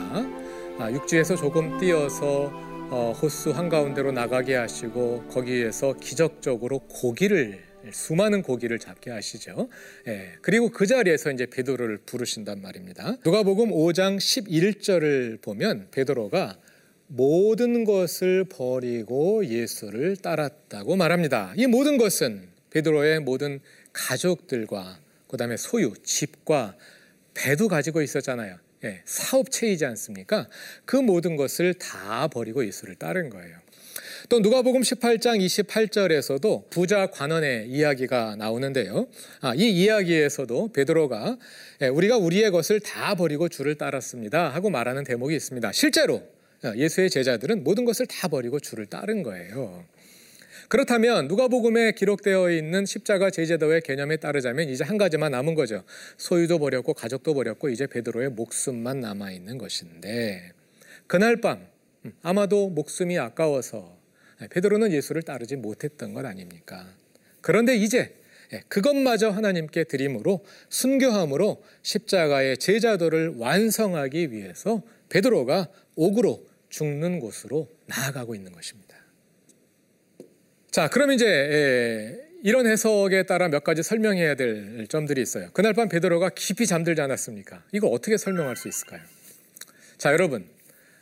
아, 0.78 0.90
육지에서 0.90 1.36
조금 1.36 1.78
뛰어서 1.78 2.52
어, 2.96 3.10
호수 3.10 3.50
한가운데로 3.50 4.12
나가게 4.12 4.54
하시고 4.54 5.24
거기에서 5.24 5.94
기적적으로 5.94 6.78
고기를 6.78 7.60
수많은 7.90 8.42
고기를 8.42 8.78
잡게 8.78 9.10
하시죠. 9.10 9.68
예, 10.06 10.34
그리고 10.42 10.68
그 10.68 10.86
자리에서 10.86 11.32
이제 11.32 11.46
베드로를 11.46 11.98
부르신단 12.06 12.62
말입니다. 12.62 13.16
누가복음 13.24 13.70
5장 13.70 14.18
11절을 14.18 15.42
보면 15.42 15.88
베드로가 15.90 16.56
모든 17.08 17.82
것을 17.82 18.44
버리고 18.44 19.44
예수를 19.44 20.16
따랐다고 20.16 20.94
말합니다. 20.94 21.52
이 21.56 21.66
모든 21.66 21.98
것은 21.98 22.46
베드로의 22.70 23.18
모든 23.18 23.58
가족들과 23.92 25.00
그다음에 25.26 25.56
소유, 25.56 25.94
집과 26.04 26.76
배도 27.34 27.66
가지고 27.66 28.02
있었잖아요. 28.02 28.63
예, 28.84 29.00
사업체이지 29.04 29.84
않습니까? 29.86 30.48
그 30.84 30.96
모든 30.96 31.36
것을 31.36 31.74
다 31.74 32.28
버리고 32.28 32.66
예수를 32.66 32.96
따른 32.96 33.30
거예요. 33.30 33.56
또 34.28 34.40
누가복음 34.40 34.80
18장 34.80 35.38
28절에서도 35.44 36.70
부자 36.70 37.06
관원의 37.08 37.68
이야기가 37.68 38.36
나오는데요. 38.36 39.06
아, 39.40 39.54
이 39.54 39.70
이야기에서도 39.70 40.72
베드로가 40.72 41.38
예, 41.82 41.88
우리가 41.88 42.16
우리의 42.16 42.50
것을 42.50 42.80
다 42.80 43.14
버리고 43.14 43.48
주를 43.48 43.76
따랐습니다 43.76 44.48
하고 44.48 44.70
말하는 44.70 45.04
대목이 45.04 45.34
있습니다. 45.34 45.72
실제로 45.72 46.22
어, 46.64 46.72
예수의 46.76 47.10
제자들은 47.10 47.64
모든 47.64 47.84
것을 47.84 48.06
다 48.06 48.28
버리고 48.28 48.58
주를 48.58 48.86
따른 48.86 49.22
거예요. 49.22 49.84
그렇다면 50.68 51.28
누가복음에 51.28 51.92
기록되어 51.92 52.50
있는 52.50 52.86
십자가 52.86 53.30
제제도의 53.30 53.82
개념에 53.82 54.16
따르자면 54.16 54.68
이제 54.68 54.84
한 54.84 54.98
가지만 54.98 55.32
남은 55.32 55.54
거죠. 55.54 55.84
소유도 56.16 56.58
버렸고 56.58 56.94
가족도 56.94 57.34
버렸고 57.34 57.68
이제 57.68 57.86
베드로의 57.86 58.30
목숨만 58.30 59.00
남아 59.00 59.32
있는 59.32 59.58
것인데 59.58 60.52
그날 61.06 61.40
밤 61.40 61.66
음, 62.04 62.12
아마도 62.22 62.68
목숨이 62.68 63.18
아까워서 63.18 63.96
베드로는 64.50 64.92
예수를 64.92 65.22
따르지 65.22 65.56
못했던 65.56 66.12
것 66.12 66.24
아닙니까? 66.24 66.86
그런데 67.40 67.76
이제 67.76 68.14
예, 68.52 68.62
그것마저 68.68 69.30
하나님께 69.30 69.84
드림으로 69.84 70.44
순교함으로 70.68 71.62
십자가의 71.82 72.58
제자도를 72.58 73.34
완성하기 73.36 74.32
위해서 74.32 74.82
베드로가 75.08 75.68
옥으로 75.96 76.46
죽는 76.68 77.20
곳으로 77.20 77.68
나아가고 77.86 78.34
있는 78.34 78.52
것입니다. 78.52 78.83
자, 80.74 80.88
그럼 80.88 81.12
이제 81.12 81.24
예, 81.24 82.18
이런 82.42 82.66
해석에 82.66 83.22
따라 83.22 83.46
몇 83.46 83.62
가지 83.62 83.84
설명해야 83.84 84.34
될 84.34 84.88
점들이 84.88 85.22
있어요. 85.22 85.48
그날 85.52 85.72
밤 85.72 85.88
베드로가 85.88 86.30
깊이 86.30 86.66
잠들지 86.66 87.00
않았습니까? 87.00 87.62
이거 87.70 87.86
어떻게 87.86 88.16
설명할 88.16 88.56
수 88.56 88.66
있을까요? 88.66 89.00
자, 89.98 90.10
여러분. 90.10 90.44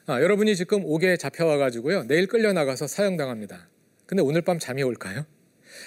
아, 0.05 0.21
여러분이 0.21 0.57
지금 0.57 0.85
옥에 0.85 1.17
잡혀와 1.17 1.57
가지고요. 1.57 2.05
내일 2.07 2.27
끌려 2.27 2.53
나가서 2.53 2.87
사형당합니다. 2.87 3.67
근데 4.05 4.23
오늘 4.23 4.43
밤 4.43 4.59
잠이 4.59 4.83
올까요? 4.83 5.25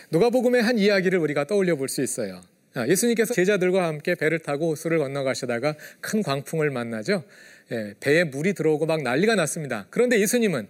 누가복음의 0.09 0.63
한 0.63 0.79
이야기를 0.79 1.19
우리가 1.19 1.45
떠올려 1.45 1.75
볼 1.75 1.87
수 1.87 2.01
있어요. 2.01 2.41
아, 2.73 2.87
예수님께서 2.87 3.35
제자들과 3.35 3.85
함께 3.85 4.15
배를 4.15 4.39
타고 4.39 4.71
호수를 4.71 4.97
건너가시다가 4.97 5.75
큰 6.01 6.23
광풍을 6.23 6.71
만나죠. 6.71 7.23
예, 7.71 7.93
배에 7.99 8.23
물이 8.23 8.53
들어오고 8.55 8.87
막 8.87 9.03
난리가 9.03 9.35
났습니다. 9.35 9.85
그런데 9.91 10.19
예수님은 10.21 10.69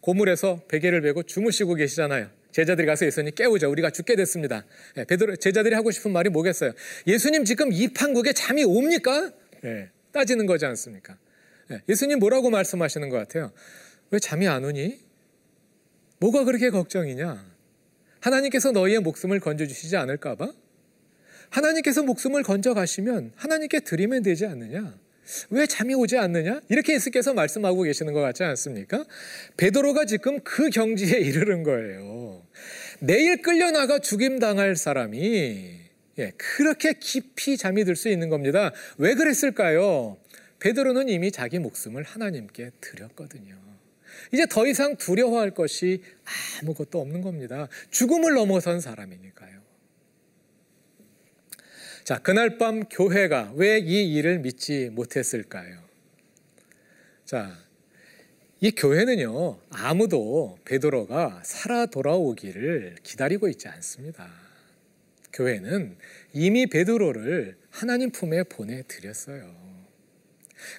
고물에서 0.00 0.62
베개를 0.66 1.02
베고 1.02 1.22
주무시고 1.22 1.74
계시잖아요. 1.74 2.34
제자들이 2.56 2.86
가서 2.86 3.04
예수님 3.04 3.34
깨우죠. 3.34 3.70
우리가 3.70 3.90
죽게 3.90 4.16
됐습니다. 4.16 4.64
예, 4.96 5.04
베드로 5.04 5.36
제자들이 5.36 5.74
하고 5.74 5.90
싶은 5.90 6.10
말이 6.10 6.30
뭐겠어요? 6.30 6.72
예수님 7.06 7.44
지금 7.44 7.70
이 7.70 7.88
판국에 7.88 8.32
잠이 8.32 8.64
옵니까? 8.64 9.30
예, 9.64 9.90
따지는 10.10 10.46
거지 10.46 10.64
않습니까? 10.64 11.18
예, 11.70 11.82
예수님 11.86 12.18
뭐라고 12.18 12.48
말씀하시는 12.48 13.10
것 13.10 13.18
같아요? 13.18 13.52
왜 14.10 14.18
잠이 14.18 14.48
안 14.48 14.64
오니? 14.64 14.98
뭐가 16.18 16.44
그렇게 16.44 16.70
걱정이냐? 16.70 17.44
하나님께서 18.20 18.72
너희의 18.72 19.00
목숨을 19.00 19.38
건져주시지 19.38 19.98
않을까봐? 19.98 20.50
하나님께서 21.50 22.04
목숨을 22.04 22.42
건져 22.42 22.72
가시면 22.72 23.32
하나님께 23.36 23.80
드리면 23.80 24.22
되지 24.22 24.46
않느냐? 24.46 24.98
왜 25.50 25.66
잠이 25.66 25.94
오지 25.94 26.16
않느냐? 26.18 26.60
이렇게 26.68 26.94
예수께서 26.94 27.34
말씀하고 27.34 27.82
계시는 27.82 28.12
것 28.12 28.20
같지 28.20 28.44
않습니까? 28.44 29.04
베드로가 29.56 30.04
지금 30.04 30.40
그 30.40 30.70
경지에 30.70 31.18
이르는 31.18 31.62
거예요. 31.62 32.42
내일 33.00 33.42
끌려나가 33.42 33.98
죽임당할 33.98 34.76
사람이 34.76 35.86
예, 36.18 36.32
그렇게 36.36 36.94
깊이 36.98 37.56
잠이 37.56 37.84
들 37.84 37.94
수 37.96 38.08
있는 38.08 38.28
겁니다. 38.28 38.72
왜 38.98 39.14
그랬을까요? 39.14 40.16
베드로는 40.60 41.08
이미 41.08 41.30
자기 41.30 41.58
목숨을 41.58 42.02
하나님께 42.02 42.70
드렸거든요. 42.80 43.54
이제 44.32 44.46
더 44.48 44.66
이상 44.66 44.96
두려워할 44.96 45.50
것이 45.50 46.02
아무것도 46.62 47.00
없는 47.00 47.20
겁니다. 47.20 47.68
죽음을 47.90 48.32
넘어선 48.32 48.80
사람이니까요. 48.80 49.55
자, 52.06 52.18
그날 52.18 52.56
밤 52.56 52.84
교회가 52.84 53.54
왜 53.56 53.80
이 53.80 54.14
일을 54.14 54.38
믿지 54.38 54.90
못했을까요? 54.92 55.76
자, 57.24 57.58
이 58.60 58.70
교회는요, 58.70 59.58
아무도 59.70 60.56
베드로가 60.64 61.42
살아 61.44 61.86
돌아오기를 61.86 62.98
기다리고 63.02 63.48
있지 63.48 63.66
않습니다. 63.66 64.30
교회는 65.32 65.96
이미 66.32 66.68
베드로를 66.68 67.56
하나님 67.70 68.12
품에 68.12 68.44
보내드렸어요. 68.44 69.52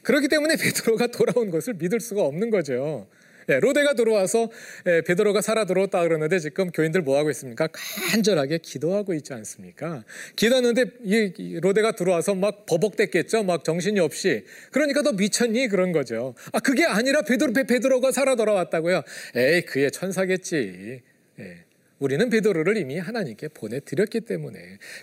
그렇기 0.03 0.29
때문에 0.29 0.55
베드로가 0.63 1.07
돌아온 1.07 1.51
것을 1.51 1.73
믿을 1.73 1.99
수가 1.99 2.21
없는 2.23 2.51
거죠. 2.51 3.09
예, 3.49 3.59
로데가 3.59 3.93
들어와서 3.93 4.49
예, 4.87 5.01
베드로가 5.01 5.41
살아 5.41 5.65
들어왔다 5.65 6.03
그러는데 6.03 6.39
지금 6.39 6.69
교인들 6.69 7.01
뭐 7.01 7.17
하고 7.17 7.29
있습니까? 7.31 7.67
간절하게 7.71 8.57
기도하고 8.57 9.13
있지 9.13 9.33
않습니까? 9.33 10.03
기도하는데 10.35 10.85
이 11.03 11.59
로데가 11.61 11.93
들어와서 11.93 12.35
막 12.35 12.65
버벅댔겠죠. 12.65 13.43
막 13.43 13.63
정신이 13.63 13.99
없이. 13.99 14.43
그러니까 14.71 15.01
너 15.01 15.13
미쳤니 15.13 15.69
그런 15.69 15.93
거죠. 15.93 16.35
아 16.51 16.59
그게 16.59 16.83
아니라 16.83 17.21
베드로 17.21 17.53
베드로가 17.53 18.11
살아 18.11 18.35
돌아왔다고요. 18.35 19.01
에이 19.35 19.61
그의 19.61 19.91
천사겠지. 19.91 21.01
예. 21.39 21.63
우리는 21.99 22.29
베드로를 22.29 22.77
이미 22.77 22.99
하나님께 22.99 23.47
보내드렸기 23.47 24.21
때문에 24.21 24.59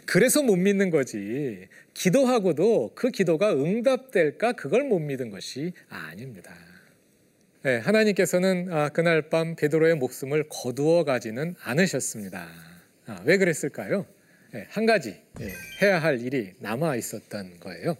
그래서 0.07 0.43
못 0.43 0.55
믿는 0.57 0.91
거지 0.91 1.67
기도하고도 1.95 2.93
그 2.95 3.11
기도가 3.11 3.53
응답될까 3.53 4.53
그걸 4.53 4.85
못 4.85 5.01
믿은 5.01 5.31
것이 5.31 5.73
아닙니다. 5.89 6.55
네, 7.65 7.79
하나님께서는 7.79 8.69
아, 8.71 8.91
그날 8.91 9.31
밤 9.31 9.57
베드로의 9.57 9.95
목숨을 9.95 10.51
거두어 10.51 11.05
가지는 11.05 11.55
않으셨습니다. 11.63 12.47
아, 13.07 13.23
왜 13.25 13.39
그랬을까요? 13.39 14.05
네, 14.53 14.67
한 14.69 14.85
가지 14.85 15.17
네, 15.39 15.51
해야 15.81 15.99
할 15.99 16.21
일이 16.21 16.53
남아 16.59 16.97
있었던 16.97 17.61
거예요. 17.61 17.97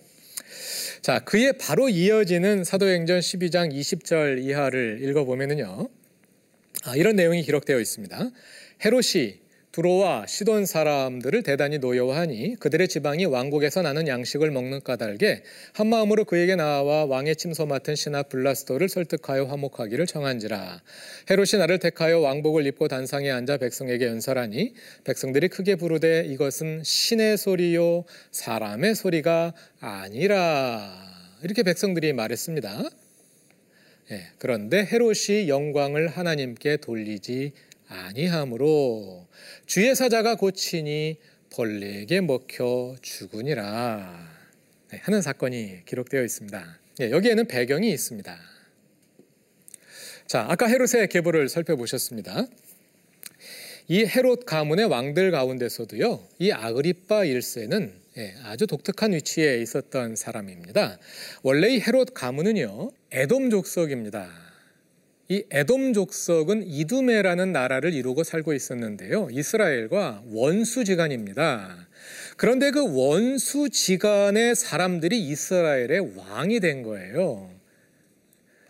자, 1.01 1.21
그에 1.21 1.53
바로 1.53 1.89
이어지는 1.89 2.63
사도행전 2.63 3.21
12장 3.21 3.73
20절 3.73 4.45
이하를 4.45 4.99
읽어보면요. 5.01 5.89
아, 6.85 6.97
이런 6.97 7.17
내용이 7.17 7.43
기록되어 7.43 7.81
있습니다. 7.81 8.31
헤롯이 8.85 9.41
두로와 9.75 10.27
시돈 10.29 10.67
사람들을 10.67 11.43
대단히 11.43 11.79
노여워하니 11.79 12.55
그들의 12.61 12.87
지방이 12.87 13.25
왕국에서 13.25 13.83
나는 13.83 14.07
양식을 14.07 14.53
먹는 14.53 14.85
까닭에 14.85 15.43
한 15.73 15.89
마음으로 15.89 16.27
그에게 16.27 16.55
나와 16.55 17.05
왕의 17.07 17.35
침소 17.35 17.67
맡은 17.67 17.97
신하 17.97 18.23
블라스도를 18.23 18.89
설득하여 18.89 19.47
화목하기를 19.47 20.07
정한지라 20.07 20.81
헤롯이 21.29 21.59
나를 21.59 21.81
택하여 21.81 22.21
왕복을 22.21 22.67
입고 22.67 22.87
단상에 22.87 23.33
앉아 23.33 23.57
백성에게 23.57 24.07
연설하니 24.07 24.75
백성들이 25.03 25.49
크게 25.49 25.75
부르되 25.75 26.25
이것은 26.25 26.85
신의 26.85 27.37
소리요 27.37 28.05
사람의 28.31 28.95
소리가 28.95 29.55
아니라 29.81 30.89
이렇게 31.43 31.65
백성들이 31.65 32.13
말했습니다. 32.13 32.85
예, 34.13 34.21
그런데 34.39 34.85
헤롯이 34.85 35.49
영광을 35.49 36.07
하나님께 36.07 36.77
돌리지 36.77 37.53
아니함으로 37.89 39.27
주의 39.67 39.95
사자가 39.95 40.37
고치니 40.37 41.17
벌레에게 41.51 42.21
먹혀 42.21 42.97
죽으니라 43.01 44.29
네, 44.91 44.99
하는 45.03 45.23
사건이 45.23 45.87
기록되어 45.87 46.23
있습니다. 46.23 46.79
네, 46.99 47.11
여기에는 47.11 47.49
배경이 47.49 47.91
있습니다. 47.91 48.39
자, 50.27 50.47
아까 50.49 50.67
헤롯의 50.67 51.09
계보를 51.09 51.49
살펴보셨습니다. 51.49 52.47
이 53.89 54.05
헤롯 54.05 54.45
가문의 54.45 54.87
왕들 54.87 55.31
가운데서도요, 55.31 56.29
이 56.39 56.53
아그리빠 56.53 57.25
1세는 57.25 57.93
예, 58.17 58.35
아주 58.45 58.67
독특한 58.67 59.13
위치에 59.13 59.59
있었던 59.61 60.15
사람입니다. 60.15 60.99
원래 61.43 61.69
이 61.71 61.81
헤롯 61.81 62.15
가문은요, 62.15 62.91
에돔 63.13 63.51
족속입니다. 63.51 64.44
이 65.29 65.43
에돔 65.51 65.95
족속은 65.95 66.65
이두메라는 66.67 67.53
나라를 67.53 67.95
이루고 67.95 68.25
살고 68.25 68.53
있었는데요. 68.53 69.29
이스라엘과 69.31 70.23
원수지간입니다. 70.27 71.89
그런데 72.37 72.71
그 72.71 72.95
원수지간의 72.95 74.55
사람들이 74.55 75.19
이스라엘의 75.19 76.13
왕이 76.17 76.61
된 76.61 76.83
거예요. 76.83 77.51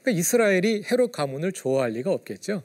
그러니까 0.02 0.20
이스라엘이 0.20 0.84
헤롯 0.90 1.10
가문을 1.10 1.52
좋아할 1.52 1.92
리가 1.92 2.12
없겠죠. 2.12 2.62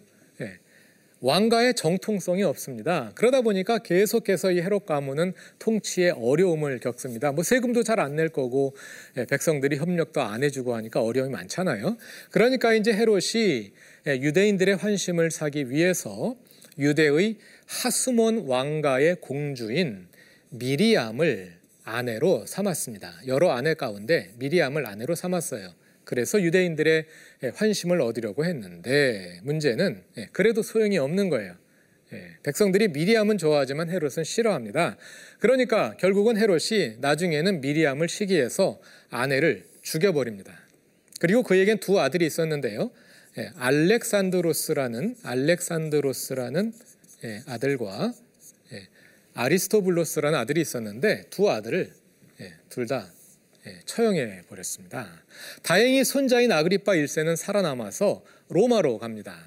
왕가의 1.21 1.73
정통성이 1.75 2.43
없습니다. 2.43 3.12
그러다 3.15 3.41
보니까 3.41 3.79
계속해서 3.79 4.51
이 4.51 4.62
헤롯 4.62 4.86
가문은 4.86 5.34
통치에 5.60 6.12
어려움을 6.12 6.79
겪습니다. 6.79 7.32
뭐 7.32 7.43
세금도 7.43 7.84
잘 7.84 7.99
안 7.99 8.15
낼 8.15 8.29
거고 8.29 8.75
예, 9.17 9.25
백성들이 9.25 9.77
협력도 9.77 10.21
안 10.21 10.43
해주고 10.43 10.73
하니까 10.75 11.01
어려움이 11.01 11.32
많잖아요. 11.32 11.97
그러니까 12.32 12.73
이제 12.73 12.93
헤롯이 12.93 13.71
예, 14.08 14.15
유대인들의 14.21 14.77
환심을 14.77 15.32
사기 15.32 15.69
위해서 15.69 16.36
유대의 16.77 17.38
하스몬 17.67 18.45
왕가의 18.47 19.17
공주인 19.19 20.08
미리암을 20.51 21.60
아내로 21.84 22.45
삼았습니다. 22.45 23.21
여러 23.27 23.51
아내 23.51 23.73
가운데 23.73 24.32
미리암을 24.38 24.86
아내로 24.86 25.15
삼았어요. 25.15 25.69
그래서 26.09 26.41
유대인들의 26.41 27.05
예, 27.43 27.51
환심을 27.53 28.01
얻으려고 28.01 28.43
했는데 28.43 29.39
문제는 29.43 30.01
예, 30.17 30.27
그래도 30.31 30.63
소용이 30.63 30.97
없는 30.97 31.29
거예요. 31.29 31.53
예, 32.13 32.37
백성들이 32.41 32.87
미리암은 32.87 33.37
좋아하지만 33.37 33.91
헤롯은 33.91 34.23
싫어합니다. 34.23 34.97
그러니까 35.37 35.95
결국은 35.97 36.35
헤롯이 36.35 36.95
나중에는 36.99 37.61
미리암을 37.61 38.09
시기해서 38.09 38.81
아내를 39.11 39.65
죽여버립니다. 39.83 40.51
그리고 41.19 41.43
그에겐 41.43 41.79
두 41.79 41.99
아들이 41.99 42.25
있었는데요. 42.25 42.89
알렉산드로스라는 43.57 45.15
알렉산드로스라는 45.21 46.73
예, 47.25 47.43
아들과 47.45 48.13
예, 48.73 48.87
아리스토블로스라는 49.35 50.39
아들이 50.39 50.61
있었는데 50.61 51.25
두 51.29 51.51
아들을 51.51 51.91
예, 52.41 52.53
둘다 52.69 53.07
예, 53.07 53.18
처형해 53.85 54.43
버렸습니다. 54.47 55.23
다행히 55.63 56.03
손자인 56.03 56.51
아그리파 56.51 56.93
1세는 56.93 57.35
살아남아서 57.35 58.23
로마로 58.49 58.97
갑니다. 58.99 59.37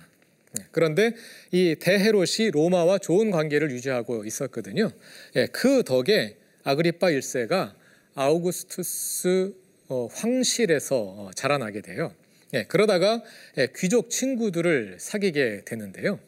예, 0.58 0.64
그런데 0.70 1.12
이 1.50 1.76
대헤롯이 1.80 2.50
로마와 2.52 2.98
좋은 2.98 3.30
관계를 3.30 3.70
유지하고 3.70 4.24
있었거든요. 4.24 4.90
예, 5.36 5.46
그 5.46 5.82
덕에 5.82 6.36
아그리파 6.64 7.08
1세가 7.08 7.74
아우구스투스 8.14 9.54
어, 9.88 10.08
황실에서 10.12 10.96
어, 10.96 11.30
자라나게 11.34 11.80
돼요. 11.80 12.14
예, 12.54 12.64
그러다가 12.64 13.22
예, 13.56 13.68
귀족 13.74 14.10
친구들을 14.10 14.98
사귀게 15.00 15.62
되는데요. 15.64 16.18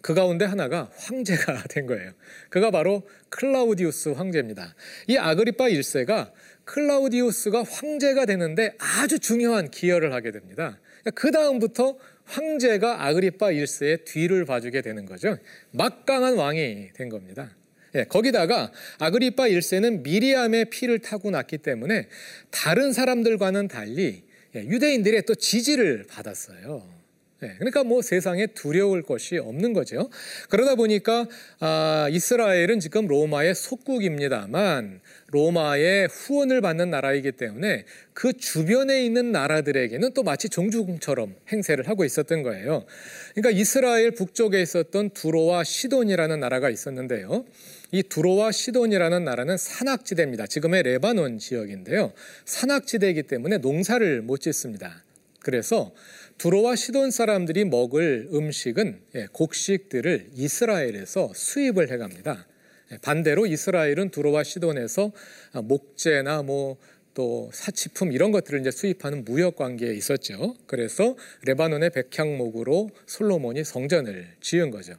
그 0.00 0.12
가운데 0.12 0.44
하나가 0.44 0.90
황제가 0.96 1.64
된 1.70 1.86
거예요. 1.86 2.12
그가 2.50 2.70
바로 2.70 3.08
클라우디우스 3.30 4.10
황제입니다. 4.10 4.74
이 5.06 5.16
아그리파 5.16 5.68
1세가 5.68 6.30
클라우디우스가 6.64 7.62
황제가 7.62 8.26
되는데 8.26 8.74
아주 8.78 9.18
중요한 9.18 9.70
기여를 9.70 10.12
하게 10.12 10.30
됩니다. 10.30 10.78
그 11.14 11.30
다음부터 11.30 11.96
황제가 12.24 13.06
아그리파 13.06 13.48
1세의 13.48 14.04
뒤를 14.04 14.44
봐주게 14.44 14.80
되는 14.80 15.04
거죠. 15.04 15.36
막강한 15.72 16.36
왕이 16.36 16.92
된 16.94 17.08
겁니다. 17.08 17.50
예, 17.94 18.04
거기다가 18.04 18.72
아그리파 18.98 19.44
1세는 19.44 20.02
미리암의 20.02 20.70
피를 20.70 20.98
타고 20.98 21.30
났기 21.30 21.58
때문에 21.58 22.08
다른 22.50 22.92
사람들과는 22.92 23.68
달리 23.68 24.24
예, 24.56 24.60
유대인들의 24.60 25.22
또 25.26 25.34
지지를 25.34 26.06
받았어요. 26.08 27.04
네, 27.40 27.54
그러니까 27.58 27.84
뭐 27.84 28.00
세상에 28.00 28.46
두려울 28.46 29.02
것이 29.02 29.36
없는 29.36 29.74
거죠. 29.74 30.08
그러다 30.48 30.76
보니까 30.76 31.26
아, 31.60 32.08
이스라엘은 32.10 32.80
지금 32.80 33.06
로마의 33.06 33.54
속국입니다만 33.54 35.00
로마의 35.34 36.06
후원을 36.08 36.60
받는 36.60 36.90
나라이기 36.90 37.32
때문에 37.32 37.84
그 38.12 38.32
주변에 38.32 39.04
있는 39.04 39.32
나라들에게는 39.32 40.12
또 40.14 40.22
마치 40.22 40.48
종주국처럼 40.48 41.34
행세를 41.52 41.88
하고 41.88 42.04
있었던 42.04 42.44
거예요. 42.44 42.86
그러니까 43.34 43.60
이스라엘 43.60 44.12
북쪽에 44.12 44.62
있었던 44.62 45.10
두로와 45.10 45.64
시돈이라는 45.64 46.38
나라가 46.38 46.70
있었는데요. 46.70 47.44
이 47.90 48.04
두로와 48.04 48.52
시돈이라는 48.52 49.24
나라는 49.24 49.56
산악지대입니다. 49.56 50.46
지금의 50.46 50.84
레바논 50.84 51.38
지역인데요. 51.38 52.12
산악지대이기 52.44 53.24
때문에 53.24 53.58
농사를 53.58 54.22
못 54.22 54.40
짓습니다. 54.40 55.02
그래서 55.40 55.92
두로와 56.38 56.76
시돈 56.76 57.10
사람들이 57.10 57.64
먹을 57.64 58.28
음식은 58.32 59.00
예, 59.16 59.26
곡식들을 59.32 60.28
이스라엘에서 60.34 61.32
수입을 61.34 61.90
해갑니다. 61.90 62.46
예, 62.92 62.98
반대로 62.98 63.46
이스라엘은 63.46 64.10
두로와 64.10 64.44
시돈에서 64.44 65.12
아, 65.52 65.62
목재나 65.62 66.42
뭐또 66.42 67.50
사치품 67.52 68.12
이런 68.12 68.30
것들을 68.32 68.60
이제 68.60 68.70
수입하는 68.70 69.24
무역 69.24 69.56
관계에 69.56 69.94
있었죠. 69.94 70.56
그래서 70.66 71.16
레바논의 71.44 71.90
백향목으로 71.90 72.90
솔로몬이 73.06 73.64
성전을 73.64 74.26
지은 74.40 74.70
거죠. 74.70 74.94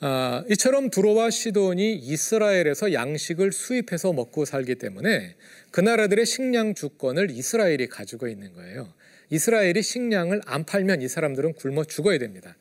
아, 0.00 0.44
이처럼 0.50 0.90
두로와 0.90 1.30
시돈이 1.30 1.96
이스라엘에서 1.96 2.92
양식을 2.92 3.52
수입해서 3.52 4.12
먹고 4.12 4.44
살기 4.44 4.74
때문에 4.76 5.34
그 5.70 5.80
나라들의 5.80 6.26
식량 6.26 6.74
주권을 6.74 7.30
이스라엘이 7.30 7.88
가지고 7.88 8.28
있는 8.28 8.52
거예요. 8.52 8.92
이스라엘이 9.30 9.82
식량을 9.82 10.40
안 10.46 10.64
팔면 10.64 11.02
이 11.02 11.08
사람들은 11.08 11.54
굶어 11.54 11.84
죽어야 11.84 12.18
됩니다. 12.18 12.56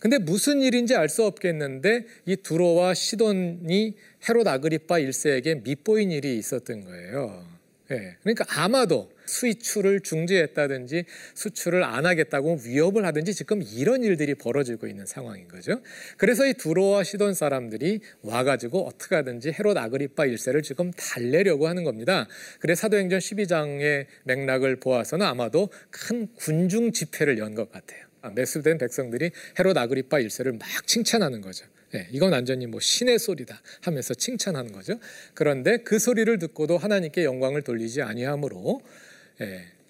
근데 0.00 0.18
무슨 0.18 0.60
일인지 0.60 0.94
알 0.94 1.08
수 1.08 1.24
없겠는데 1.24 2.06
이 2.26 2.36
두로와 2.36 2.94
시돈이 2.94 3.94
헤롯 4.28 4.46
아그리파 4.46 4.96
1세에게 4.96 5.64
밉보인 5.64 6.12
일이 6.12 6.38
있었던 6.38 6.84
거예요. 6.84 7.44
예. 7.90 8.16
그러니까 8.22 8.44
아마도 8.48 9.10
수입출을 9.30 10.00
중지했다든지 10.00 11.04
수출을 11.34 11.84
안 11.84 12.06
하겠다고 12.06 12.60
위협을 12.64 13.04
하든지 13.06 13.34
지금 13.34 13.62
이런 13.62 14.02
일들이 14.02 14.34
벌어지고 14.34 14.86
있는 14.86 15.06
상황인 15.06 15.46
거죠. 15.48 15.80
그래서 16.16 16.46
이 16.46 16.54
두로와 16.54 17.04
시돈 17.04 17.34
사람들이 17.34 18.00
와가지고 18.22 18.86
어떻게 18.86 19.14
하든지 19.14 19.52
헤롯 19.58 19.76
아그리파 19.76 20.24
1세를 20.24 20.62
지금 20.62 20.90
달래려고 20.92 21.68
하는 21.68 21.84
겁니다. 21.84 22.26
그래 22.58 22.74
사도행전 22.74 23.18
12장의 23.18 24.06
맥락을 24.24 24.76
보아서는 24.76 25.26
아마도 25.26 25.68
큰 25.90 26.26
군중 26.34 26.92
집회를 26.92 27.38
연 27.38 27.50
것 27.50 27.72
같아요. 27.72 28.04
아, 28.22 28.30
매수된 28.30 28.78
백성들이 28.78 29.30
헤롯 29.58 29.76
아그리파 29.76 30.18
1세를 30.18 30.58
막 30.58 30.86
칭찬하는 30.86 31.40
거죠. 31.40 31.64
네, 31.92 32.06
이건 32.12 32.32
완전히 32.32 32.66
뭐 32.66 32.78
신의 32.80 33.18
소리다 33.18 33.60
하면서 33.80 34.14
칭찬하는 34.14 34.72
거죠. 34.72 35.00
그런데 35.34 35.78
그 35.78 35.98
소리를 35.98 36.38
듣고도 36.38 36.78
하나님께 36.78 37.24
영광을 37.24 37.62
돌리지 37.62 38.02
아니하므로 38.02 38.82
예, 38.84 39.09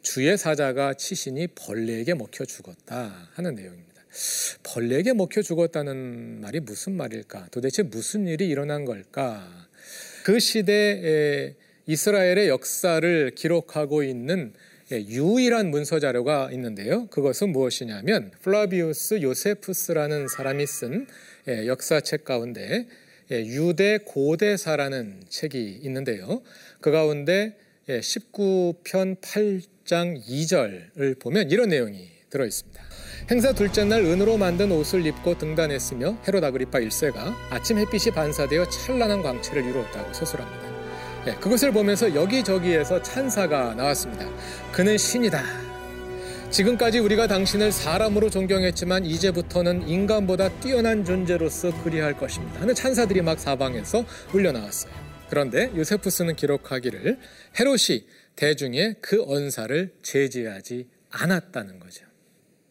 주의 0.03 0.37
사자가 0.37 0.95
치시니 0.95 1.49
벌레에게 1.49 2.15
먹혀 2.15 2.45
죽었다 2.45 3.29
하는 3.35 3.55
내용입니다. 3.55 4.03
벌레에게 4.63 5.13
먹혀 5.13 5.43
죽었다는 5.43 6.41
말이 6.41 6.61
무슨 6.61 6.97
말일까? 6.97 7.49
도대체 7.51 7.83
무슨 7.83 8.27
일이 8.27 8.49
일어난 8.49 8.85
걸까? 8.85 9.69
그 10.25 10.39
시대 10.41 11.55
이스라엘의 11.87 12.49
역사를 12.49 13.31
기록하고 13.35 14.03
있는 14.03 14.53
예, 14.93 14.97
유일한 14.97 15.71
문서 15.71 16.01
자료가 16.01 16.51
있는데요. 16.53 17.07
그것은 17.07 17.51
무엇이냐면 17.51 18.33
플라비우스 18.43 19.23
요세푸스라는 19.23 20.27
사람이 20.27 20.67
쓴 20.67 21.07
예, 21.47 21.69
역사책 21.69 22.25
가운데 22.25 22.89
유대 23.31 23.99
고대사라는 24.05 25.23
책이 25.29 25.81
있는데요. 25.85 26.43
그 26.81 26.91
가운데 26.91 27.57
19편 27.99 29.11
예, 29.11 29.21
8장 29.21 30.25
2절을 30.25 31.19
보면 31.19 31.51
이런 31.51 31.71
내용이 31.71 32.09
들어 32.31 32.47
있습니다. 32.47 32.81
행사 33.31 33.53
둘째 33.53 33.85
날 33.85 34.05
은으로 34.05 34.37
만든 34.37 34.71
옷을 34.71 35.05
입고 35.05 35.39
등단했으며 35.39 36.19
헤롯 36.27 36.43
아그리파 36.45 36.79
1세가 36.79 37.35
아침 37.51 37.79
햇빛이 37.79 38.15
반사되어 38.15 38.69
찬란한 38.69 39.23
광채를 39.23 39.65
이루었다고 39.65 40.13
서술합니다. 40.13 40.71
예, 41.27 41.35
그것을 41.35 41.73
보면서 41.73 42.15
여기저기에서 42.15 43.03
찬사가 43.03 43.75
나왔습니다. 43.75 44.27
그는 44.73 44.97
신이다. 44.97 45.43
지금까지 46.51 46.99
우리가 46.99 47.27
당신을 47.29 47.71
사람으로 47.71 48.31
존경했지만 48.31 49.05
이제부터는 49.05 49.89
인간보다 49.89 50.49
뛰어난 50.61 51.05
존재로서 51.05 51.71
그리할 51.85 52.17
것입니다. 52.17 52.61
하는 52.61 52.75
찬사들이 52.75 53.23
막 53.23 53.39
사방에서 53.39 54.05
울려 54.33 54.51
나왔어요. 54.51 55.00
그런데 55.31 55.71
요세푸스는 55.77 56.35
기록하기를 56.35 57.19
헤롯이 57.59 58.05
대중의 58.35 58.97
그 59.01 59.23
언사를 59.23 59.95
제지하지 60.03 60.89
않았다는 61.11 61.79
거죠. 61.79 62.05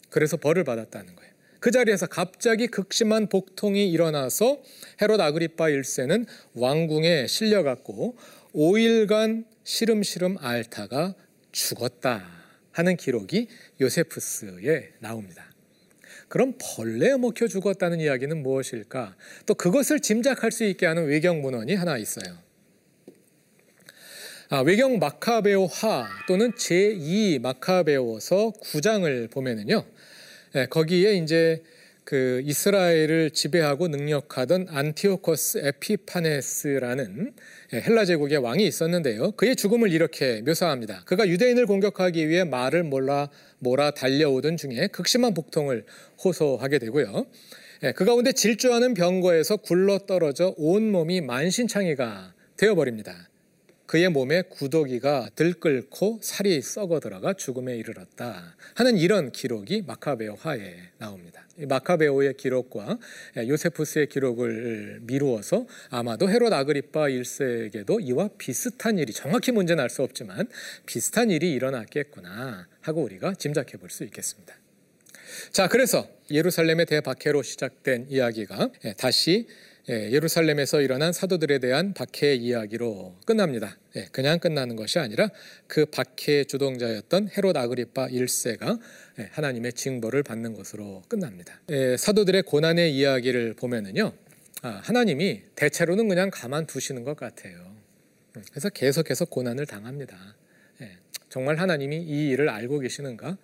그래서 0.10 0.36
벌을 0.36 0.66
받았다는 0.66 1.16
거예요. 1.16 1.32
그 1.62 1.72
자리에서 1.72 2.08
갑자기 2.08 2.68
극심한 2.68 3.28
복통이 3.28 3.90
일어나서 3.90 4.62
헤롯 5.02 5.22
아그리파 5.22 5.66
1세는 5.66 6.26
왕궁에 6.54 7.28
실려갔고 7.28 8.18
5일간 8.54 9.46
시름시름 9.64 10.38
앓다가 10.40 11.16
죽었다 11.52 12.26
하는 12.72 12.98
기록이 12.98 13.48
요세푸스에 13.80 14.94
나옵니다. 15.00 15.50
그럼 16.28 16.54
벌레에 16.60 17.18
먹혀 17.18 17.48
죽었다는 17.48 18.02
이야기는 18.02 18.44
무엇일까? 18.44 19.16
또 19.46 19.56
그것을 19.56 20.00
짐작할 20.02 20.52
수 20.52 20.64
있게 20.66 20.86
하는 20.86 21.08
외경 21.08 21.42
문헌이 21.42 21.74
하나 21.76 21.98
있어요. 21.98 22.49
아, 24.52 24.62
외경 24.62 24.98
마카베오하 24.98 26.08
또는 26.28 26.52
제2 26.54 27.40
마카베오서 27.40 28.54
9장을 28.64 29.30
보면은요. 29.30 29.84
예, 30.56 30.66
거기에 30.66 31.18
이제 31.18 31.62
그 32.04 32.42
이스라엘을 32.44 33.30
지배하고 33.30 33.90
능력하던 33.90 34.66
안티오코스 34.72 35.60
에피파네스라는 35.60 37.34
예, 37.74 37.82
헬라 37.82 38.06
제국의 38.06 38.40
왕이 38.40 38.66
있었는데요. 38.66 39.34
그의 39.34 39.56
죽음을 39.56 39.92
이렇게 39.92 40.42
묘사합니다. 40.42 41.04
그가 41.06 41.28
유대인을 41.28 41.68
공격하기 41.68 42.28
위해 42.28 42.44
말을 42.44 42.82
몰라 42.82 43.30
몰아 43.60 43.92
달려오던 43.92 44.58
중에 44.58 44.88
극심한 44.88 45.36
복통을 45.36 45.86
호소하게 46.26 46.80
되고요. 46.80 47.28
예, 47.84 47.92
그 47.92 48.04
가운데 48.04 48.32
질주하는 48.32 48.96
병거에서 48.96 49.58
굴러 49.58 50.00
떨어져 50.08 50.56
온 50.58 50.92
몸이 50.92 51.22
만신창이가 51.22 52.34
되어버립니다. 52.58 53.29
그의 53.90 54.08
몸에 54.10 54.44
구더기가 54.44 55.32
들끓고 55.34 56.20
살이 56.22 56.62
썩어 56.62 57.00
들어가 57.00 57.34
죽음에 57.34 57.76
이르렀다 57.76 58.56
하는 58.76 58.98
이런 58.98 59.32
기록이 59.32 59.82
마카베오화에 59.82 60.76
나옵니다. 61.00 61.48
마카베오의 61.58 62.36
기록과 62.36 63.00
요세푸스의 63.36 64.06
기록을 64.10 65.00
미루어서 65.02 65.66
아마도 65.90 66.30
헤롯 66.30 66.54
아그리파 66.54 67.08
1세에게도 67.08 68.08
이와 68.08 68.30
비슷한 68.38 69.00
일이 69.00 69.12
정확히 69.12 69.52
문제는 69.52 69.82
알 69.84 69.90
수 69.90 70.04
없지만 70.04 70.48
비슷한 70.86 71.32
일이 71.32 71.52
일어났겠구나 71.52 72.68
하고 72.82 73.02
우리가 73.02 73.34
짐작해 73.34 73.80
볼 73.80 73.90
수 73.90 74.04
있겠습니다. 74.04 74.54
자, 75.52 75.68
그래서 75.68 76.08
예루살렘의 76.30 76.86
대박해로 76.86 77.42
시작된 77.42 78.06
이야기가 78.10 78.70
예, 78.86 78.94
다시 78.94 79.48
예, 79.90 80.12
예루살렘에서 80.12 80.82
일어난 80.82 81.12
사도들에 81.12 81.58
대한 81.58 81.96
박해 81.96 82.36
이야기로 82.36 83.16
끝납니다. 83.26 83.76
예, 83.96 84.06
그냥 84.12 84.38
끝나는 84.38 84.76
것이 84.76 85.00
아니라 85.00 85.30
그 85.66 85.88
박해의 85.88 86.46
주동자였던 86.46 87.30
헤롯 87.36 87.58
아그리파 87.58 88.08
1세가 88.10 88.80
하나님의 89.32 89.74
징벌을 89.74 90.22
받는 90.22 90.54
것으로 90.54 91.02
끝납니다. 91.08 91.60
사도들의 91.98 92.44
고난의 92.44 92.96
이야기를 92.96 93.56
보면은요, 93.56 94.14
아, 94.62 94.80
하나님이 94.84 95.42
대체로는 95.56 96.08
그냥 96.08 96.30
가만 96.32 96.68
두시는 96.68 97.04
것 97.04 97.18
같아요. 97.18 97.76
음, 98.36 98.44
그래서 98.52 98.70
계속해서 98.70 99.26
고난을 99.26 99.66
당합니다. 99.66 100.18
정말 101.30 101.58
하나님이 101.58 101.98
이 101.98 102.30
일을 102.30 102.50
알고 102.50 102.80
계시는가? 102.80 103.38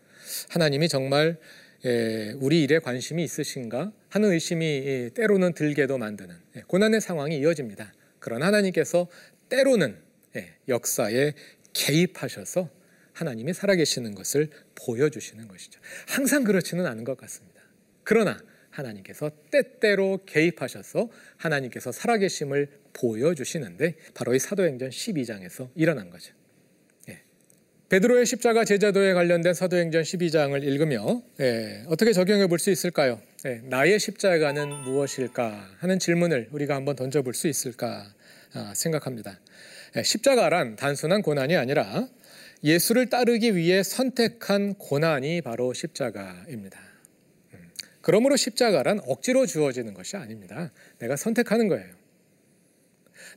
하나님이 0.49 0.89
정말 0.89 1.37
예, 1.37 1.37
우리 2.39 2.63
일에 2.63 2.79
관심이 2.79 3.23
있으신가 3.23 3.91
하는 4.09 4.31
의심이 4.31 4.65
예, 4.65 5.09
때로는 5.13 5.53
들게도 5.53 5.97
만드는 5.97 6.35
예, 6.55 6.61
고난의 6.67 6.99
상황이 6.99 7.37
이어집니다. 7.37 7.93
그러나 8.19 8.47
하나님께서 8.47 9.07
때로는 9.49 9.97
역사에 10.67 11.33
개입하셔서 11.73 12.69
하나님이 13.13 13.53
살아계시는 13.53 14.15
것을 14.15 14.49
보여주시는 14.75 15.47
것이죠. 15.47 15.79
항상 16.07 16.43
그렇지는 16.43 16.85
않은 16.87 17.03
것 17.03 17.17
같습니다. 17.17 17.61
그러나 18.03 18.37
하나님께서 18.71 19.31
때때로 19.51 20.21
개입하셔서 20.25 21.09
하나님께서 21.37 21.91
살아계심을 21.91 22.69
보여주시는데 22.93 23.95
바로 24.13 24.33
이 24.33 24.39
사도행전 24.39 24.89
12장에서 24.89 25.69
일어난 25.75 26.09
거죠. 26.09 26.33
베드로의 27.89 28.25
십자가 28.25 28.65
제자도에 28.65 29.13
관련된 29.13 29.53
사도행전 29.53 30.01
12장을 30.01 30.63
읽으며 30.63 31.21
예, 31.39 31.83
어떻게 31.87 32.13
적용해 32.13 32.47
볼 32.47 32.57
수 32.57 32.71
있을까요? 32.71 33.21
예, 33.45 33.61
나의 33.65 33.99
십자가는 33.99 34.67
무엇일까 34.83 35.69
하는 35.77 35.99
질문을 35.99 36.49
우리가 36.51 36.73
한번 36.73 36.95
던져볼 36.95 37.35
수 37.35 37.47
있을까 37.47 38.11
아, 38.53 38.73
생각합니다. 38.75 39.39
예, 39.97 40.01
십자가란 40.01 40.77
단순한 40.77 41.21
고난이 41.21 41.55
아니라 41.55 42.07
예수를 42.63 43.11
따르기 43.11 43.55
위해 43.55 43.83
선택한 43.83 44.73
고난이 44.75 45.41
바로 45.41 45.71
십자가입니다. 45.71 46.79
음, 47.53 47.69
그러므로 48.01 48.35
십자가란 48.35 49.01
억지로 49.05 49.45
주어지는 49.45 49.93
것이 49.93 50.17
아닙니다. 50.17 50.71
내가 50.97 51.15
선택하는 51.15 51.67
거예요. 51.67 51.93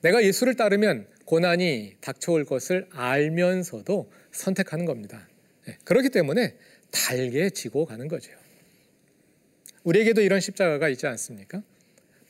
내가 0.00 0.24
예수를 0.24 0.54
따르면 0.56 1.06
고난이 1.28 1.96
닥쳐올 2.00 2.46
것을 2.46 2.88
알면서도 2.90 4.10
선택하는 4.32 4.86
겁니다. 4.86 5.28
네, 5.66 5.76
그렇기 5.84 6.08
때문에 6.08 6.56
달게 6.90 7.50
지고 7.50 7.84
가는 7.84 8.08
거죠. 8.08 8.32
우리에게도 9.82 10.22
이런 10.22 10.40
십자가가 10.40 10.88
있지 10.88 11.06
않습니까? 11.06 11.62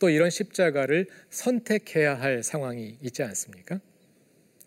또 0.00 0.11
이런 0.11 0.30
십자가를 0.30 1.06
선택해야 1.30 2.20
할 2.20 2.42
상황이 2.42 2.98
있지 3.00 3.22
않습니까? 3.22 3.80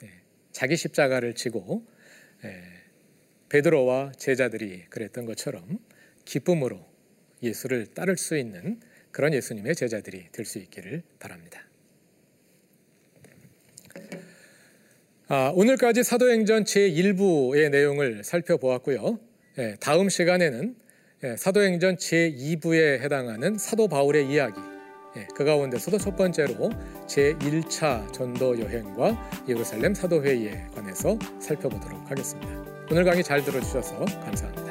네, 0.02 0.10
자기 0.54 0.78
십자가를 0.78 1.36
지고 1.36 1.86
네, 2.42 2.64
베드로와 3.50 4.14
제자들이 4.14 4.86
그랬던 4.90 5.26
것처럼 5.26 5.78
기쁨으로 6.24 6.80
예수를 7.44 7.88
따를 7.88 8.16
수 8.16 8.38
있는 8.38 8.80
그런 9.12 9.34
예수님의 9.34 9.76
제자들이 9.76 10.30
될 10.32 10.46
수 10.46 10.58
있기를 10.58 11.04
바랍니다. 11.20 11.66
아, 15.28 15.52
오늘까지 15.56 16.04
사도행전 16.04 16.66
제1부의 16.66 17.70
내용을 17.70 18.24
살펴보았고요. 18.24 19.20
예, 19.60 19.76
다음 19.80 20.10
시간에는 20.10 20.76
예, 21.24 21.36
사도행전 21.38 21.98
제2부에 21.98 23.00
해당하는 23.00 23.58
사도 23.58 23.88
바울의 23.88 24.28
이야기, 24.30 24.60
예, 25.16 25.28
그 25.36 25.46
가운데서도 25.46 26.00
첫 26.00 26.16
번째로 26.16 26.72
제1차 27.08 28.12
전도 28.12 28.60
여행과 28.60 29.46
예루살렘 29.48 29.94
사도회의에 29.94 30.68
관해서 30.74 31.18
살펴보도록 31.40 32.10
하겠습니다. 32.10 32.50
오늘 32.90 33.04
강의 33.04 33.24
잘 33.24 33.44
들어주셔서 33.44 34.06
감사합니다. 34.06 34.71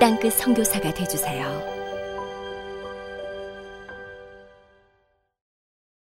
땅끝 0.00 0.32
성교사가 0.34 0.94
되주세요 0.94 1.77